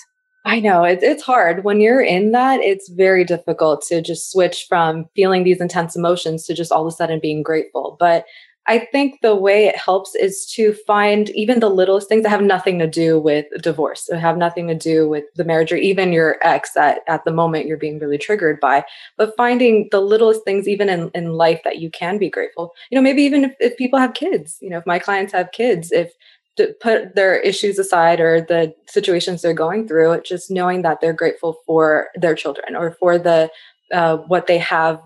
I 0.46 0.62
know 0.62 0.86
it's 0.86 1.04
it's 1.04 1.24
hard 1.24 1.66
when 1.66 1.82
you're 1.82 2.02
in 2.02 2.32
that. 2.32 2.62
It's 2.62 2.88
very 2.88 3.26
difficult 3.26 3.82
to 3.90 4.02
just 4.02 4.32
switch 4.32 4.66
from 4.70 5.10
feeling 5.14 5.44
these 5.44 5.60
intense 5.60 5.98
emotions 5.98 6.46
to 6.46 6.54
just 6.54 6.72
all 6.72 6.88
of 6.88 6.94
a 6.94 6.96
sudden 6.96 7.20
being 7.20 7.44
grateful. 7.44 7.98
But 8.00 8.24
I 8.68 8.80
think 8.80 9.22
the 9.22 9.36
way 9.36 9.68
it 9.68 9.78
helps 9.78 10.14
is 10.14 10.46
to 10.56 10.74
find 10.86 11.30
even 11.30 11.62
the 11.62 11.70
littlest 11.70 12.10
things 12.10 12.24
that 12.24 12.30
have 12.30 12.42
nothing 12.42 12.80
to 12.80 12.88
do 12.88 13.18
with 13.18 13.46
divorce, 13.62 14.08
that 14.10 14.20
have 14.20 14.38
nothing 14.38 14.68
to 14.68 14.76
do 14.76 15.08
with 15.08 15.24
the 15.36 15.46
marriage 15.46 15.72
or 15.72 15.78
even 15.78 16.12
your 16.12 16.36
ex 16.44 16.74
that 16.74 17.00
at 17.08 17.24
the 17.24 17.32
moment 17.32 17.66
you're 17.66 17.78
being 17.78 17.98
really 18.00 18.18
triggered 18.18 18.60
by, 18.60 18.84
but 19.18 19.34
finding 19.38 19.88
the 19.92 20.02
littlest 20.02 20.44
things 20.44 20.68
even 20.68 20.90
in, 20.90 21.10
in 21.16 21.34
life 21.34 21.62
that 21.64 21.80
you 21.80 21.90
can 21.90 22.18
be 22.18 22.30
grateful. 22.30 22.74
You 22.92 22.98
know, 22.98 23.02
maybe 23.02 23.24
even 23.24 23.46
if, 23.46 23.56
if 23.60 23.78
people 23.78 24.00
have 24.00 24.14
kids, 24.14 24.58
you 24.62 24.70
know, 24.70 24.80
if 24.80 24.86
my 24.86 25.00
clients 25.00 25.32
have 25.32 25.52
kids, 25.54 25.92
if 25.92 26.12
to 26.58 26.74
put 26.82 27.16
their 27.16 27.40
issues 27.40 27.80
aside 27.80 28.20
or 28.20 28.42
the 28.42 28.74
situations 28.88 29.42
they're 29.42 29.54
going 29.54 29.88
through, 29.88 30.20
just 30.22 30.52
knowing 30.52 30.82
that 30.82 31.00
they're 31.00 31.14
grateful 31.14 31.58
for 31.66 32.08
their 32.16 32.36
children 32.36 32.76
or 32.76 32.98
for 33.00 33.18
the 33.18 33.50
uh, 33.94 34.18
what 34.18 34.48
they 34.48 34.58
have, 34.58 35.00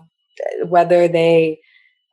whether 0.66 1.06
they 1.06 1.60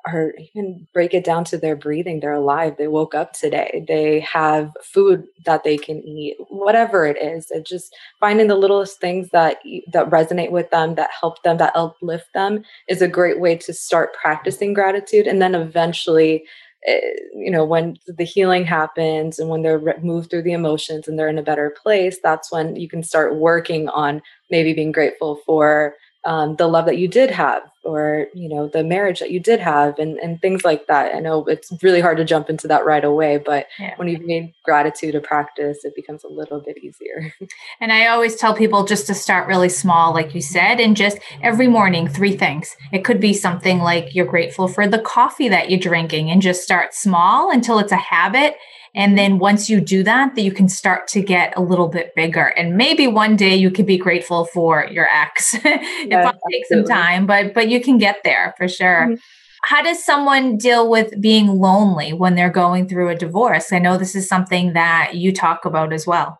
or 0.06 0.34
even 0.38 0.88
break 0.94 1.13
it 1.13 1.24
down 1.24 1.44
to 1.44 1.58
their 1.58 1.75
breathing 1.75 2.20
they're 2.20 2.34
alive 2.34 2.75
they 2.77 2.88
woke 2.88 3.13
up 3.13 3.34
today 3.34 3.84
they 3.88 4.20
have 4.22 4.72
food 4.82 5.25
that 5.46 5.63
they 5.63 5.77
can 5.77 6.01
eat 6.03 6.38
whatever 6.50 7.06
it 7.06 7.18
is 7.18 7.51
it 7.51 7.65
just 7.65 7.96
finding 8.20 8.48
the 8.48 8.56
littlest 8.56 9.00
things 9.01 9.29
that 9.32 9.58
that 9.91 10.10
resonate 10.10 10.51
with 10.51 10.70
them 10.72 10.96
that 10.96 11.10
help 11.20 11.41
them 11.44 11.58
that 11.58 11.75
uplift 11.75 12.32
them 12.34 12.63
is 12.88 13.01
a 13.01 13.08
great 13.08 13.39
way 13.39 13.56
to 13.58 13.74
start 13.74 14.13
practicing 14.13 14.74
gratitude 14.74 15.27
and 15.27 15.41
then 15.41 15.53
eventually 15.53 16.46
eh, 16.88 17.00
you 17.36 17.51
know 17.51 17.65
when 17.65 17.98
the 18.08 18.24
healing 18.24 18.63
happens 18.63 19.38
and 19.38 19.50
when 19.50 19.63
they're 19.63 19.98
moved 20.01 20.29
through 20.29 20.44
the 20.44 20.53
emotions 20.53 21.08
and 21.08 21.20
they're 21.20 21.27
in 21.29 21.38
a 21.38 21.44
better 21.44 21.75
place 21.82 22.20
that's 22.24 22.51
when 22.51 22.77
you 22.77 22.88
can 22.88 23.03
start 23.03 23.36
working 23.36 23.89
on 23.89 24.22
maybe 24.50 24.74
being 24.74 24.94
grateful 24.94 25.41
for 25.46 25.94
um, 26.26 26.56
the 26.58 26.68
love 26.68 26.86
that 26.86 26.98
you 26.98 27.08
did 27.08 27.32
have 27.32 27.64
or 27.86 28.28
you 28.34 28.50
know 28.50 28.68
the 28.68 28.84
marriage 28.84 29.20
that 29.20 29.32
you 29.32 29.40
did 29.40 29.60
have 29.60 29.98
and, 29.98 30.18
and 30.20 30.42
things 30.42 30.66
like 30.66 30.88
that. 30.88 31.16
I 31.16 31.20
know 31.20 31.46
it's 31.46 31.72
really 31.82 32.02
hard 32.02 32.18
to 32.18 32.26
jump 32.26 32.50
into 32.50 32.68
that 32.68 32.86
right 32.86 33.04
away 33.04 33.38
but 33.38 33.68
yeah. 33.80 33.94
when 33.96 34.10
you've 34.10 34.26
made 34.26 34.54
gratitude 34.64 35.16
a 35.16 35.22
practice 35.22 35.86
it 35.86 35.96
becomes 35.96 36.24
a 36.24 36.28
little 36.28 36.60
bit 36.60 36.78
easier. 36.78 37.34
And 37.82 37.94
i 37.94 38.08
always 38.08 38.36
tell 38.36 38.54
people 38.54 38.84
just 38.84 39.08
to 39.08 39.14
start 39.14 39.48
really 39.48 39.70
small 39.70 40.14
like 40.14 40.36
you 40.36 40.42
said 40.42 40.80
and 40.80 40.98
just 40.98 41.18
every 41.42 41.68
morning 41.68 42.08
three 42.08 42.36
things. 42.36 42.76
It 42.92 43.06
could 43.06 43.22
be 43.22 43.34
something 43.34 43.80
like 43.80 44.14
you're 44.14 44.26
grateful 44.26 44.68
for 44.68 44.88
the 44.88 45.00
coffee 45.00 45.50
that 45.50 45.70
you're 45.70 45.80
drinking 45.80 46.30
and 46.30 46.42
just 46.42 46.62
start 46.62 46.94
small 46.94 47.52
until 47.52 47.80
it's 47.80 47.92
a 47.92 47.98
habit 47.98 48.56
and 48.96 49.17
then 49.17 49.39
once 49.39 49.69
you 49.69 49.79
do 49.79 50.03
that, 50.03 50.36
that 50.36 50.41
you 50.41 50.51
can 50.51 50.67
start 50.67 51.08
to 51.10 51.22
get 51.22 51.53
a 51.58 51.62
little 51.62 51.88
bit 51.88 52.13
bigger. 52.15 52.46
And 52.46 52.75
maybe 52.75 53.08
one 53.08 53.36
day 53.36 53.55
you 53.55 53.72
could 53.72 53.86
be 53.86 53.98
grateful 53.98 54.46
for 54.46 54.88
your 54.91 55.08
ex. 55.08 55.53
it 55.63 56.10
yes, 56.10 56.25
might 56.25 56.36
take 56.51 56.65
some 56.67 56.84
time, 56.86 57.25
but 57.25 57.53
but 57.53 57.69
you 57.69 57.81
can 57.81 57.98
get 57.98 58.24
there 58.24 58.53
for 58.58 58.67
sure. 58.67 59.08
Mm-hmm. 59.08 59.15
How 59.63 59.81
does 59.81 60.03
someone 60.03 60.58
deal 60.58 60.89
with 60.89 61.19
being 61.19 61.48
lonely 61.48 62.13
when 62.13 62.36
they're 62.36 62.50
going 62.50 62.88
through 62.88 63.10
a 63.10 63.15
divorce? 63.15 63.74
I 63.74 63.79
know 63.79 63.98
this 63.98 64.15
is 64.15 64.27
something 64.27 64.74
that 64.74 65.15
you 65.15 65.34
talk 65.34 65.65
about 65.65 65.91
as 65.91 66.08
well 66.08 66.38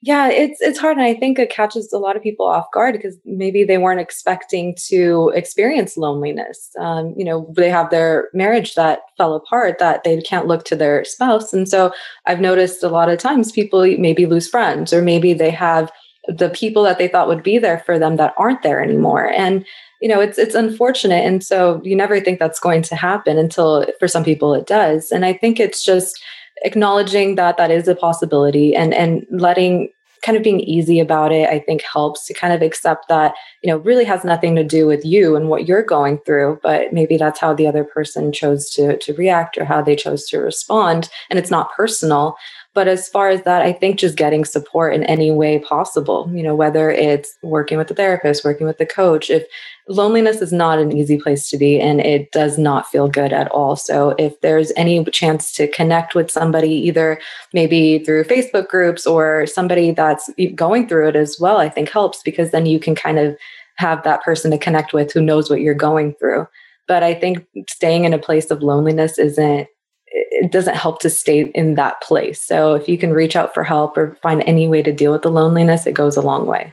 yeah 0.00 0.28
it's 0.28 0.60
it's 0.60 0.78
hard 0.78 0.96
and 0.96 1.04
i 1.04 1.14
think 1.14 1.38
it 1.38 1.50
catches 1.50 1.92
a 1.92 1.98
lot 1.98 2.16
of 2.16 2.22
people 2.22 2.46
off 2.46 2.70
guard 2.72 2.94
because 2.94 3.16
maybe 3.24 3.64
they 3.64 3.78
weren't 3.78 4.00
expecting 4.00 4.74
to 4.76 5.32
experience 5.34 5.96
loneliness. 5.96 6.70
Um, 6.78 7.14
you 7.16 7.24
know 7.24 7.52
they 7.56 7.70
have 7.70 7.90
their 7.90 8.28
marriage 8.32 8.74
that 8.74 9.00
fell 9.16 9.34
apart 9.34 9.78
that 9.78 10.04
they 10.04 10.20
can't 10.20 10.46
look 10.46 10.64
to 10.66 10.76
their 10.76 11.04
spouse 11.04 11.52
and 11.52 11.68
so 11.68 11.92
i've 12.26 12.40
noticed 12.40 12.82
a 12.82 12.88
lot 12.88 13.08
of 13.08 13.18
times 13.18 13.52
people 13.52 13.80
maybe 13.98 14.26
lose 14.26 14.48
friends 14.48 14.92
or 14.92 15.02
maybe 15.02 15.34
they 15.34 15.50
have 15.50 15.90
the 16.28 16.50
people 16.50 16.82
that 16.82 16.98
they 16.98 17.08
thought 17.08 17.28
would 17.28 17.42
be 17.42 17.58
there 17.58 17.78
for 17.80 17.98
them 17.98 18.16
that 18.16 18.34
aren't 18.36 18.62
there 18.62 18.82
anymore 18.82 19.32
and 19.32 19.64
you 20.00 20.08
know 20.08 20.20
it's 20.20 20.38
it's 20.38 20.54
unfortunate 20.54 21.24
and 21.24 21.42
so 21.42 21.80
you 21.84 21.96
never 21.96 22.20
think 22.20 22.38
that's 22.38 22.60
going 22.60 22.82
to 22.82 22.94
happen 22.94 23.38
until 23.38 23.86
for 23.98 24.06
some 24.06 24.24
people 24.24 24.54
it 24.54 24.66
does 24.66 25.10
and 25.10 25.24
i 25.24 25.32
think 25.32 25.58
it's 25.58 25.82
just 25.82 26.22
acknowledging 26.62 27.34
that 27.36 27.56
that 27.56 27.70
is 27.70 27.88
a 27.88 27.94
possibility 27.94 28.74
and 28.74 28.94
and 28.94 29.26
letting 29.30 29.90
kind 30.24 30.36
of 30.36 30.42
being 30.42 30.60
easy 30.60 30.98
about 30.98 31.30
it 31.30 31.48
i 31.48 31.58
think 31.60 31.82
helps 31.82 32.26
to 32.26 32.34
kind 32.34 32.52
of 32.52 32.60
accept 32.60 33.08
that 33.08 33.34
you 33.62 33.70
know 33.70 33.78
really 33.78 34.04
has 34.04 34.24
nothing 34.24 34.56
to 34.56 34.64
do 34.64 34.86
with 34.86 35.04
you 35.04 35.36
and 35.36 35.48
what 35.48 35.68
you're 35.68 35.82
going 35.82 36.18
through 36.26 36.58
but 36.62 36.92
maybe 36.92 37.16
that's 37.16 37.38
how 37.38 37.54
the 37.54 37.66
other 37.66 37.84
person 37.84 38.32
chose 38.32 38.68
to 38.68 38.98
to 38.98 39.12
react 39.14 39.56
or 39.58 39.64
how 39.64 39.82
they 39.82 39.96
chose 39.96 40.26
to 40.28 40.38
respond. 40.38 41.08
And 41.30 41.38
it's 41.38 41.50
not 41.50 41.72
personal 41.74 42.36
but 42.78 42.86
as 42.86 43.08
far 43.08 43.28
as 43.28 43.42
that, 43.42 43.60
I 43.60 43.72
think 43.72 43.98
just 43.98 44.16
getting 44.16 44.44
support 44.44 44.94
in 44.94 45.02
any 45.02 45.32
way 45.32 45.58
possible, 45.58 46.30
you 46.32 46.44
know, 46.44 46.54
whether 46.54 46.92
it's 46.92 47.36
working 47.42 47.76
with 47.76 47.88
the 47.88 47.94
therapist, 47.96 48.44
working 48.44 48.68
with 48.68 48.78
the 48.78 48.86
coach, 48.86 49.30
if 49.30 49.44
loneliness 49.88 50.40
is 50.40 50.52
not 50.52 50.78
an 50.78 50.96
easy 50.96 51.18
place 51.18 51.50
to 51.50 51.58
be 51.58 51.80
and 51.80 52.00
it 52.00 52.30
does 52.30 52.56
not 52.56 52.86
feel 52.86 53.08
good 53.08 53.32
at 53.32 53.48
all. 53.48 53.74
So 53.74 54.10
if 54.16 54.40
there's 54.42 54.70
any 54.76 55.04
chance 55.06 55.50
to 55.54 55.66
connect 55.66 56.14
with 56.14 56.30
somebody, 56.30 56.70
either 56.70 57.20
maybe 57.52 57.98
through 57.98 58.22
Facebook 58.22 58.68
groups 58.68 59.08
or 59.08 59.44
somebody 59.46 59.90
that's 59.90 60.30
going 60.54 60.86
through 60.86 61.08
it 61.08 61.16
as 61.16 61.36
well, 61.40 61.56
I 61.56 61.68
think 61.68 61.88
helps 61.88 62.22
because 62.22 62.52
then 62.52 62.64
you 62.64 62.78
can 62.78 62.94
kind 62.94 63.18
of 63.18 63.36
have 63.74 64.04
that 64.04 64.22
person 64.22 64.52
to 64.52 64.56
connect 64.56 64.92
with 64.92 65.12
who 65.12 65.20
knows 65.20 65.50
what 65.50 65.62
you're 65.62 65.74
going 65.74 66.14
through. 66.14 66.46
But 66.86 67.02
I 67.02 67.14
think 67.14 67.44
staying 67.68 68.04
in 68.04 68.14
a 68.14 68.18
place 68.18 68.52
of 68.52 68.62
loneliness 68.62 69.18
isn't 69.18 69.66
it 70.10 70.52
doesn't 70.52 70.76
help 70.76 71.00
to 71.00 71.10
stay 71.10 71.50
in 71.54 71.74
that 71.74 72.00
place. 72.00 72.40
So 72.40 72.74
if 72.74 72.88
you 72.88 72.98
can 72.98 73.12
reach 73.12 73.36
out 73.36 73.54
for 73.54 73.64
help 73.64 73.96
or 73.96 74.16
find 74.22 74.42
any 74.46 74.68
way 74.68 74.82
to 74.82 74.92
deal 74.92 75.12
with 75.12 75.22
the 75.22 75.30
loneliness, 75.30 75.86
it 75.86 75.94
goes 75.94 76.16
a 76.16 76.22
long 76.22 76.46
way. 76.46 76.72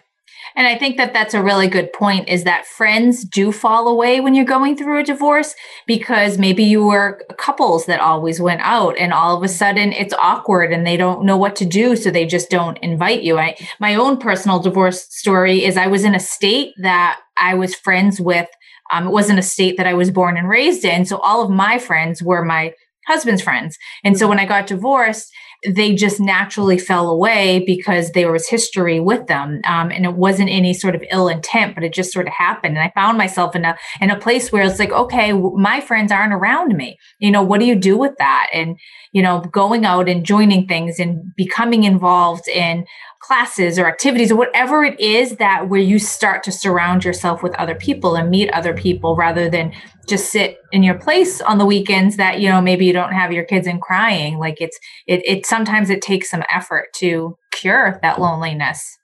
And 0.56 0.68
I 0.68 0.78
think 0.78 0.96
that 0.98 1.12
that's 1.12 1.34
a 1.34 1.44
really 1.44 1.68
good 1.68 1.92
point 1.92 2.30
is 2.30 2.46
that 2.46 2.66
friends 2.66 3.26
do 3.26 3.52
fall 3.52 3.90
away 3.90 4.22
when 4.22 4.36
you're 4.36 4.46
going 4.46 4.78
through 4.78 5.00
a 5.00 5.04
divorce 5.04 5.54
because 5.86 6.38
maybe 6.38 6.64
you 6.64 6.86
were 6.86 7.22
couples 7.38 7.88
that 7.88 8.00
always 8.00 8.40
went 8.40 8.62
out 8.62 8.98
and 8.98 9.12
all 9.12 9.36
of 9.36 9.44
a 9.44 9.50
sudden 9.50 9.92
it's 9.92 10.14
awkward 10.14 10.72
and 10.72 10.88
they 10.88 10.96
don't 10.96 11.26
know 11.26 11.36
what 11.36 11.58
to 11.58 11.66
do. 11.66 11.98
So 11.98 12.10
they 12.10 12.26
just 12.26 12.50
don't 12.50 12.78
invite 12.78 13.22
you. 13.22 13.38
I, 13.38 13.58
my 13.80 13.96
own 13.96 14.18
personal 14.18 14.60
divorce 14.60 15.06
story 15.10 15.66
is 15.66 15.76
I 15.76 15.88
was 15.88 16.06
in 16.06 16.16
a 16.16 16.20
state 16.20 16.74
that 16.78 17.20
I 17.38 17.56
was 17.56 17.76
friends 17.76 18.22
with. 18.22 18.48
Um, 18.94 19.08
it 19.08 19.12
wasn't 19.12 19.40
a 19.40 19.44
state 19.44 19.76
that 19.78 19.88
I 19.88 19.94
was 19.94 20.10
born 20.10 20.38
and 20.38 20.48
raised 20.48 20.86
in. 20.86 21.04
So 21.06 21.18
all 21.18 21.44
of 21.44 21.50
my 21.50 21.80
friends 21.80 22.24
were 22.24 22.46
my 22.46 22.74
husband's 23.08 23.42
friends. 23.42 23.78
And 24.04 24.18
so 24.18 24.28
when 24.28 24.40
I 24.40 24.46
got 24.46 24.68
divorced, 24.68 25.32
they 25.66 25.96
just 25.96 26.20
naturally 26.20 26.78
fell 26.78 27.10
away 27.10 27.64
because 27.66 28.12
there 28.12 28.32
was 28.32 28.48
history 28.48 29.00
with 29.00 29.28
them 29.28 29.62
um, 29.66 29.90
and 29.92 30.06
it 30.06 30.14
wasn't 30.16 30.50
any 30.50 30.74
sort 30.74 30.96
of 30.96 31.04
ill 31.12 31.28
intent 31.28 31.74
but 31.76 31.84
it 31.84 31.94
just 31.94 32.12
sort 32.12 32.28
of 32.28 32.34
happened. 32.34 32.78
And 32.78 32.84
i 32.84 32.92
found 32.94 33.18
myself 33.18 33.56
in 33.56 33.66
a 33.66 33.76
in 34.02 34.12
a 34.12 34.20
place 34.20 34.52
where 34.52 34.64
it's 34.64 34.80
like 34.80 34.92
okay 34.92 35.34
my 35.34 35.82
friends 35.82 36.12
aren't 36.12 36.34
around 36.34 36.76
me. 36.76 36.98
You 37.20 37.32
know 37.32 37.42
what 37.42 37.60
do 37.60 37.66
you 37.66 37.76
do 37.76 37.98
with 37.98 38.14
that? 38.18 38.48
And 38.54 38.78
you 39.12 39.22
know 39.22 39.40
going 39.52 39.86
out 39.86 40.10
and 40.10 40.26
joining 40.26 40.68
things 40.68 41.00
and 41.00 41.34
becoming 41.36 41.84
involved 41.84 42.48
in 42.48 42.86
classes 43.20 43.80
or 43.80 43.88
activities 43.88 44.32
or 44.32 44.36
whatever 44.36 44.84
it 44.84 45.00
is 45.00 45.38
that 45.38 45.68
where 45.68 45.80
you 45.80 45.98
start 45.98 46.44
to 46.44 46.52
surround 46.52 47.04
yourself 47.04 47.42
with 47.42 47.56
other 47.56 47.74
people 47.74 48.16
and 48.16 48.30
meet 48.30 48.52
other 48.52 48.74
people 48.74 49.16
rather 49.16 49.50
than 49.50 49.74
just 50.08 50.32
sit 50.32 50.58
in 50.72 50.84
your 50.84 50.96
place 50.96 51.42
on 51.42 51.58
the 51.58 51.66
weekends 51.66 52.18
that 52.18 52.40
you 52.40 52.50
know 52.50 52.62
maybe 52.62 52.86
you 52.86 52.94
don't 52.94 53.14
have 53.14 53.32
your 53.32 53.44
kids 53.44 53.68
in 53.68 53.80
crying 53.80 54.38
like 54.38 54.60
it's 54.60 54.78
it, 55.08 55.22
it 55.26 55.46
sometimes 55.46 55.90
it 55.90 56.02
takes 56.02 56.30
some 56.30 56.44
effort 56.54 56.88
to 56.94 57.38
cure 57.52 58.00
that 58.02 58.20
loneliness 58.20 58.98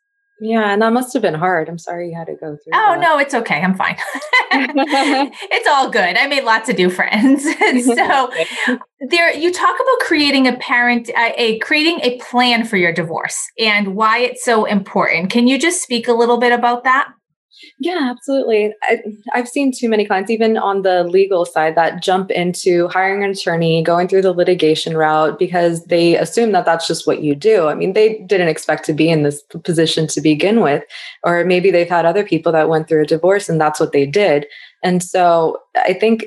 yeah, 0.44 0.74
and 0.74 0.82
that 0.82 0.92
must 0.92 1.14
have 1.14 1.22
been 1.22 1.36
hard. 1.36 1.70
I'm 1.70 1.78
sorry 1.78 2.10
you 2.10 2.16
had 2.18 2.26
to 2.26 2.34
go 2.34 2.58
through. 2.58 2.74
Oh 2.74 2.94
that. 2.94 3.00
no, 3.00 3.20
it's 3.20 3.36
okay. 3.36 3.62
I'm 3.62 3.76
fine. 3.76 3.96
it's 4.52 5.68
all 5.68 5.92
good. 5.92 6.18
I 6.18 6.26
made 6.26 6.44
lots 6.44 6.68
of 6.68 6.80
new 6.80 6.90
friends. 6.90 7.44
so 7.86 8.32
there, 9.08 9.38
you 9.38 9.54
talk 9.54 9.76
about 9.76 10.00
creating 10.08 10.48
a 10.48 10.58
parent, 10.58 11.12
a 11.16 11.60
creating 11.60 12.00
a 12.02 12.18
plan 12.18 12.66
for 12.66 12.78
your 12.78 12.92
divorce 12.92 13.40
and 13.60 13.96
why 13.96 14.18
it's 14.18 14.44
so 14.44 14.66
important. 14.66 15.30
Can 15.30 15.48
you 15.48 15.60
just 15.60 15.84
speak 15.84 16.08
a 16.08 16.14
little 16.14 16.40
bit 16.40 16.52
about 16.52 16.86
that? 16.86 17.10
Yeah, 17.80 18.08
absolutely. 18.12 18.74
I, 18.84 19.02
have 19.34 19.48
seen 19.48 19.72
too 19.72 19.90
many 19.90 20.06
clients, 20.06 20.30
even 20.30 20.58
on 20.58 20.82
the 20.82 21.04
legal 21.04 21.46
side, 21.46 21.76
that 21.76 22.02
jump 22.02 22.32
into 22.32 22.88
hiring 22.88 23.24
an 23.24 23.32
attorney, 23.32 23.84
going 23.84 24.08
through 24.08 24.22
the 24.22 24.34
litigation 24.34 24.96
route 24.96 25.40
because 25.40 25.86
they 25.86 26.16
assume 26.18 26.52
that 26.52 26.66
that's 26.66 26.88
just 26.88 27.08
what 27.08 27.22
you 27.22 27.36
do. 27.36 27.68
I 27.68 27.76
mean, 27.76 27.94
they 27.94 28.20
didn't 28.20 28.50
expect 28.50 28.86
to 28.86 28.94
be 28.94 29.10
in 29.10 29.24
this 29.24 29.42
position 29.64 30.08
to 30.08 30.22
begin 30.22 30.62
with, 30.62 30.84
or 31.24 31.44
maybe 31.44 31.72
they've 31.72 31.90
had 31.90 32.06
other 32.06 32.24
people 32.24 32.52
that 32.52 32.70
went 32.70 32.88
through 32.88 33.04
a 33.04 33.08
divorce 33.08 33.50
and 33.50 33.60
that's 33.60 33.80
what 33.80 33.92
they 33.92 34.06
did. 34.06 34.46
And 34.84 35.04
so 35.04 35.60
I 35.76 35.94
think 35.94 36.26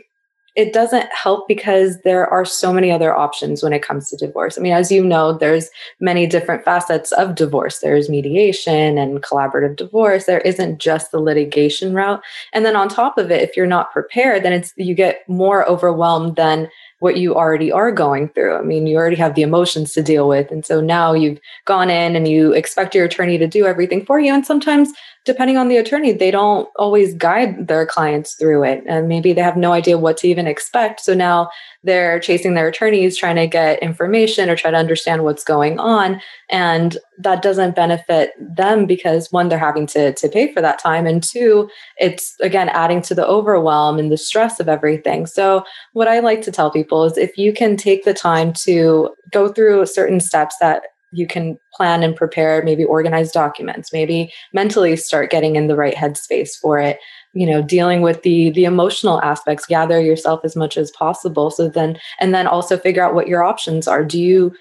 it 0.57 0.73
doesn't 0.73 1.09
help 1.13 1.49
because 1.49 2.01
there 2.03 2.29
are 2.29 2.45
so 2.45 2.73
many 2.73 2.93
other 2.93 3.15
options 3.15 3.63
when 3.63 3.73
it 3.73 3.83
comes 3.83 4.09
to 4.09 4.17
divorce. 4.17 4.57
I 4.57 4.61
mean, 4.61 4.73
as 4.73 4.93
you 4.93 5.05
know, 5.05 5.33
there's 5.33 5.69
many 6.01 6.27
different 6.27 6.65
facets 6.65 7.11
of 7.13 7.35
divorce. 7.35 7.81
There's 7.81 8.09
mediation 8.09 8.97
and 8.97 9.23
collaborative 9.23 9.75
divorce. 9.75 10.25
There 10.25 10.41
isn't 10.41 10.79
just 10.79 11.11
the 11.11 11.19
litigation 11.19 11.93
route. 11.93 12.23
And 12.53 12.65
then 12.65 12.77
on 12.77 12.89
top 12.89 13.19
of 13.19 13.33
it, 13.33 13.43
if 13.43 13.57
you're 13.57 13.67
not 13.67 13.93
prepared, 13.93 14.45
then 14.45 14.53
it's 14.53 14.73
you 14.77 14.95
get 14.95 15.29
more 15.29 15.69
overwhelmed 15.69 16.37
than 16.37 16.69
what 17.01 17.17
you 17.17 17.35
already 17.35 17.71
are 17.73 17.91
going 17.91 18.29
through. 18.29 18.57
I 18.57 18.63
mean, 18.63 18.87
you 18.87 18.97
already 18.97 19.17
have 19.17 19.35
the 19.35 19.43
emotions 19.43 19.93
to 19.93 20.03
deal 20.03 20.29
with. 20.29 20.51
And 20.51 20.65
so 20.65 20.81
now 20.81 21.13
you've 21.13 21.41
gone 21.67 21.91
in 21.91 22.15
and 22.17 22.29
you 22.29 22.53
expect 22.53 22.95
your 22.95 23.05
attorney 23.05 23.39
to 23.39 23.47
do 23.47 23.67
everything 23.67 24.07
for 24.07 24.21
you. 24.21 24.33
And 24.33 24.47
sometimes 24.47 24.93
depending 25.25 25.57
on 25.57 25.69
the 25.69 25.79
attorney, 25.79 26.13
they 26.13 26.31
don't 26.31 26.69
always 26.77 27.15
guide 27.15 27.67
their 27.67 27.87
clients 27.87 28.35
through 28.35 28.63
it. 28.65 28.85
And 28.87 29.09
maybe 29.09 29.33
they 29.33 29.41
have 29.41 29.57
no 29.57 29.73
idea 29.73 29.97
what 29.97 30.19
to 30.19 30.29
even 30.29 30.47
expect. 30.47 31.01
So 31.01 31.15
now 31.15 31.49
they're 31.83 32.21
chasing 32.21 32.55
their 32.55 32.69
attorneys, 32.69 33.17
trying 33.17 33.37
to 33.37 33.47
get 33.47 33.83
information 33.83 34.51
or 34.51 34.57
try 34.57 34.71
to 34.71 34.77
understand 34.77 35.25
what's 35.25 35.43
going 35.43 35.79
on. 35.79 36.21
And 36.51 36.99
that 37.19 37.41
doesn't 37.41 37.75
benefit 37.75 38.33
them 38.39 38.85
because 38.85 39.33
one, 39.33 39.49
they're 39.49 39.59
having 39.59 39.87
to, 39.89 40.13
to 40.13 40.29
pay 40.29 40.53
for 40.53 40.61
that 40.61 40.79
time. 40.79 41.07
And 41.07 41.23
two, 41.23 41.71
it's 41.99 42.35
again 42.41 42.69
adding 42.69 43.01
to 43.03 43.15
the 43.15 43.27
overwhelm 43.27 43.99
and 43.99 44.13
the 44.13 44.19
stress 44.19 44.61
of 44.61 44.69
everything. 44.69 45.27
So, 45.27 45.65
what 45.95 46.09
I 46.09 46.21
like 46.21 46.43
to 46.43 46.53
tell 46.53 46.71
people 46.71 47.05
is 47.05 47.17
if 47.17 47.39
you 47.39 47.53
can 47.53 47.77
take 47.77 48.05
the 48.05 48.15
time 48.15 48.53
to 48.65 49.15
go 49.31 49.49
through 49.49 49.87
certain 49.87 50.21
steps 50.21 50.57
that 50.61 50.83
you 51.15 51.27
can 51.27 51.59
plan 51.73 52.03
and 52.03 52.17
prepare 52.17 52.63
maybe 52.65 52.85
organize 52.85 53.33
documents 53.33 53.93
maybe 53.93 54.33
mentally 54.53 54.97
start 54.97 55.31
getting 55.31 55.57
in 55.57 55.67
the 55.67 55.77
right 55.77 55.95
headspace 55.95 56.51
for 56.61 56.79
it. 56.79 56.99
You 57.33 57.47
know 57.47 57.63
dealing 57.63 58.03
with 58.03 58.23
the 58.23 58.51
the 58.51 58.65
emotional 58.65 59.21
aspects 59.23 59.67
gather 59.67 60.01
yourself 60.01 60.41
as 60.45 60.57
much 60.57 60.77
as 60.77 60.91
possible. 60.91 61.51
So 61.51 61.69
then 61.69 61.99
and 62.21 62.35
then 62.35 62.47
also 62.47 62.77
figure 62.77 63.03
out 63.03 63.15
what 63.15 63.29
your 63.29 63.43
options 63.43 63.89
are. 63.89 64.05
Do 64.05 64.21
you 64.21 64.55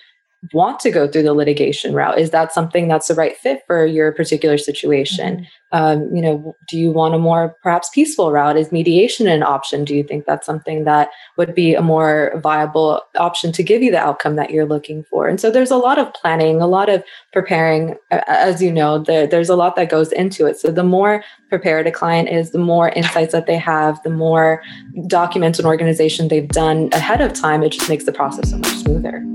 want 0.52 0.80
to 0.82 0.92
go 0.92 1.08
through 1.08 1.24
the 1.24 1.34
litigation 1.34 1.94
route? 1.94 2.20
Is 2.20 2.32
that 2.32 2.52
something 2.52 2.88
that's 2.88 3.08
the 3.08 3.16
right 3.16 3.38
fit 3.38 3.62
for 3.66 3.86
your 3.86 4.12
particular 4.12 4.58
situation? 4.58 5.38
Mm-hmm. 5.38 5.44
Um, 5.72 6.16
you 6.16 6.22
know, 6.22 6.56
do 6.70 6.78
you 6.78 6.92
want 6.92 7.16
a 7.16 7.20
more 7.20 7.56
perhaps 7.64 7.90
peaceful 7.90 8.32
route? 8.32 8.58
Is 8.58 8.72
mediation 8.72 9.28
an 9.28 9.42
option? 9.42 9.86
Do 9.86 9.96
you 9.96 10.04
think 10.04 10.26
that's 10.26 10.46
something 10.46 10.84
that 10.84 11.10
would 11.38 11.56
be 11.56 11.74
a 11.74 11.82
more 11.82 12.40
viable 12.44 13.02
option 13.18 13.52
to 13.54 13.64
give 13.64 13.82
you 13.82 13.90
the 13.90 13.98
outcome 13.98 14.36
that 14.36 14.52
you're 14.52 14.68
looking 14.68 15.04
for? 15.04 15.28
And 15.28 15.40
so 15.40 15.50
there's 15.50 15.72
a 15.72 15.78
lot 15.78 15.98
of 15.98 16.14
planning, 16.14 16.62
a 16.62 16.68
lot 16.68 16.90
of 16.90 17.04
preparing. 17.32 17.96
As 18.12 18.62
you 18.62 18.72
know, 18.72 19.00
there, 19.00 19.26
there's 19.26 19.50
a 19.50 19.56
lot 19.56 19.76
that 19.78 19.90
goes 19.90 20.12
into 20.12 20.46
it. 20.46 20.60
So 20.60 20.72
the 20.72 20.84
more 20.84 21.24
prepared 21.50 21.88
a 21.88 21.92
client 21.92 22.30
is, 22.30 22.52
the 22.52 22.60
more 22.60 22.90
insights 22.90 23.32
that 23.32 23.48
they 23.48 23.58
have, 23.58 24.02
the 24.04 24.10
more 24.12 24.62
documents 25.08 25.58
and 25.58 25.68
organization 25.68 26.28
they've 26.28 26.48
done 26.48 26.90
ahead 26.92 27.22
of 27.22 27.34
time, 27.34 27.64
it 27.64 27.72
just 27.72 27.90
makes 27.90 28.06
the 28.06 28.12
process 28.12 28.52
so 28.52 28.58
much 28.58 28.76
smoother. 28.78 29.26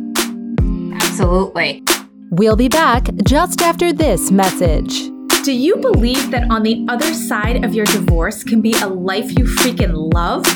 Absolutely. 1.20 1.82
We'll 2.30 2.54
be 2.54 2.68
back 2.68 3.08
just 3.24 3.60
after 3.60 3.92
this 3.92 4.30
message. 4.30 5.10
Do 5.42 5.52
you 5.52 5.74
believe 5.74 6.30
that 6.30 6.48
on 6.48 6.62
the 6.62 6.86
other 6.88 7.12
side 7.12 7.64
of 7.64 7.74
your 7.74 7.86
divorce 7.86 8.44
can 8.44 8.60
be 8.60 8.72
a 8.74 8.86
life 8.86 9.36
you 9.36 9.44
freaking 9.44 10.14
love? 10.14 10.46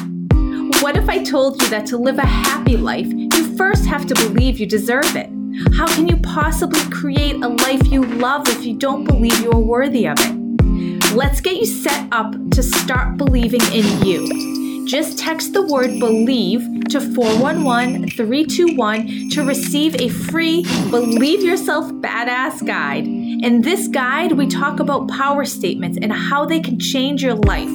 What 0.80 0.96
if 0.96 1.08
I 1.08 1.24
told 1.24 1.60
you 1.60 1.68
that 1.70 1.84
to 1.86 1.98
live 1.98 2.18
a 2.18 2.26
happy 2.26 2.76
life, 2.76 3.08
you 3.08 3.56
first 3.56 3.86
have 3.86 4.06
to 4.06 4.14
believe 4.14 4.60
you 4.60 4.66
deserve 4.66 5.16
it? 5.16 5.30
How 5.74 5.88
can 5.88 6.06
you 6.06 6.16
possibly 6.18 6.88
create 6.90 7.42
a 7.42 7.48
life 7.48 7.84
you 7.88 8.04
love 8.04 8.48
if 8.48 8.64
you 8.64 8.76
don't 8.76 9.02
believe 9.02 9.40
you 9.40 9.50
are 9.50 9.58
worthy 9.58 10.06
of 10.06 10.16
it? 10.20 11.12
Let's 11.12 11.40
get 11.40 11.56
you 11.56 11.66
set 11.66 12.06
up 12.12 12.36
to 12.52 12.62
start 12.62 13.16
believing 13.16 13.62
in 13.72 14.06
you. 14.06 14.61
Just 14.92 15.18
text 15.18 15.54
the 15.54 15.62
word 15.62 15.98
believe 15.98 16.60
to 16.90 17.00
411 17.00 18.10
321 18.10 19.30
to 19.30 19.42
receive 19.42 19.98
a 19.98 20.10
free 20.10 20.64
Believe 20.90 21.42
Yourself 21.42 21.90
Badass 21.90 22.66
guide. 22.66 23.06
In 23.06 23.62
this 23.62 23.88
guide, 23.88 24.32
we 24.32 24.46
talk 24.46 24.80
about 24.80 25.08
power 25.08 25.46
statements 25.46 25.96
and 25.96 26.12
how 26.12 26.44
they 26.44 26.60
can 26.60 26.78
change 26.78 27.22
your 27.22 27.36
life. 27.36 27.70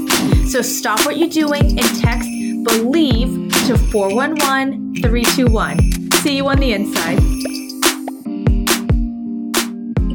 So 0.50 0.62
stop 0.62 1.08
what 1.08 1.18
you're 1.18 1.28
doing 1.28 1.80
and 1.80 2.00
text 2.00 2.30
believe 2.66 3.52
to 3.66 3.80
411 3.80 5.02
321. 5.02 6.12
See 6.22 6.36
you 6.36 6.48
on 6.48 6.58
the 6.58 6.72
inside. 6.72 7.67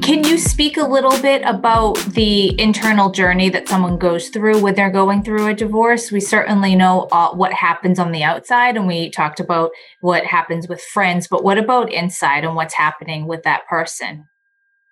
Can 0.03 0.25
you 0.25 0.37
speak 0.37 0.77
a 0.79 0.87
little 0.87 1.17
bit 1.23 1.43
about 1.45 1.95
the 2.07 2.61
internal 2.61 3.13
journey 3.13 3.49
that 3.51 3.69
someone 3.69 3.99
goes 3.99 4.31
through 4.31 4.61
when 4.61 4.75
they're 4.75 4.91
going 4.91 5.23
through 5.23 5.47
a 5.47 5.55
divorce? 5.55 6.11
We 6.11 6.19
certainly 6.19 6.75
know 6.75 7.07
uh, 7.13 7.33
what 7.33 7.53
happens 7.53 8.01
on 8.01 8.11
the 8.11 8.25
outside, 8.25 8.77
and 8.77 8.89
we 8.89 9.11
talked 9.11 9.39
about 9.39 9.71
what 10.01 10.27
happens 10.27 10.67
with 10.67 10.83
friends, 10.83 11.29
but 11.29 11.45
what 11.45 11.57
about 11.57 11.93
inside 11.93 12.45
and 12.45 12.57
what's 12.57 12.75
happening 12.75 13.29
with 13.29 13.45
that 13.45 13.67
person? 13.69 14.27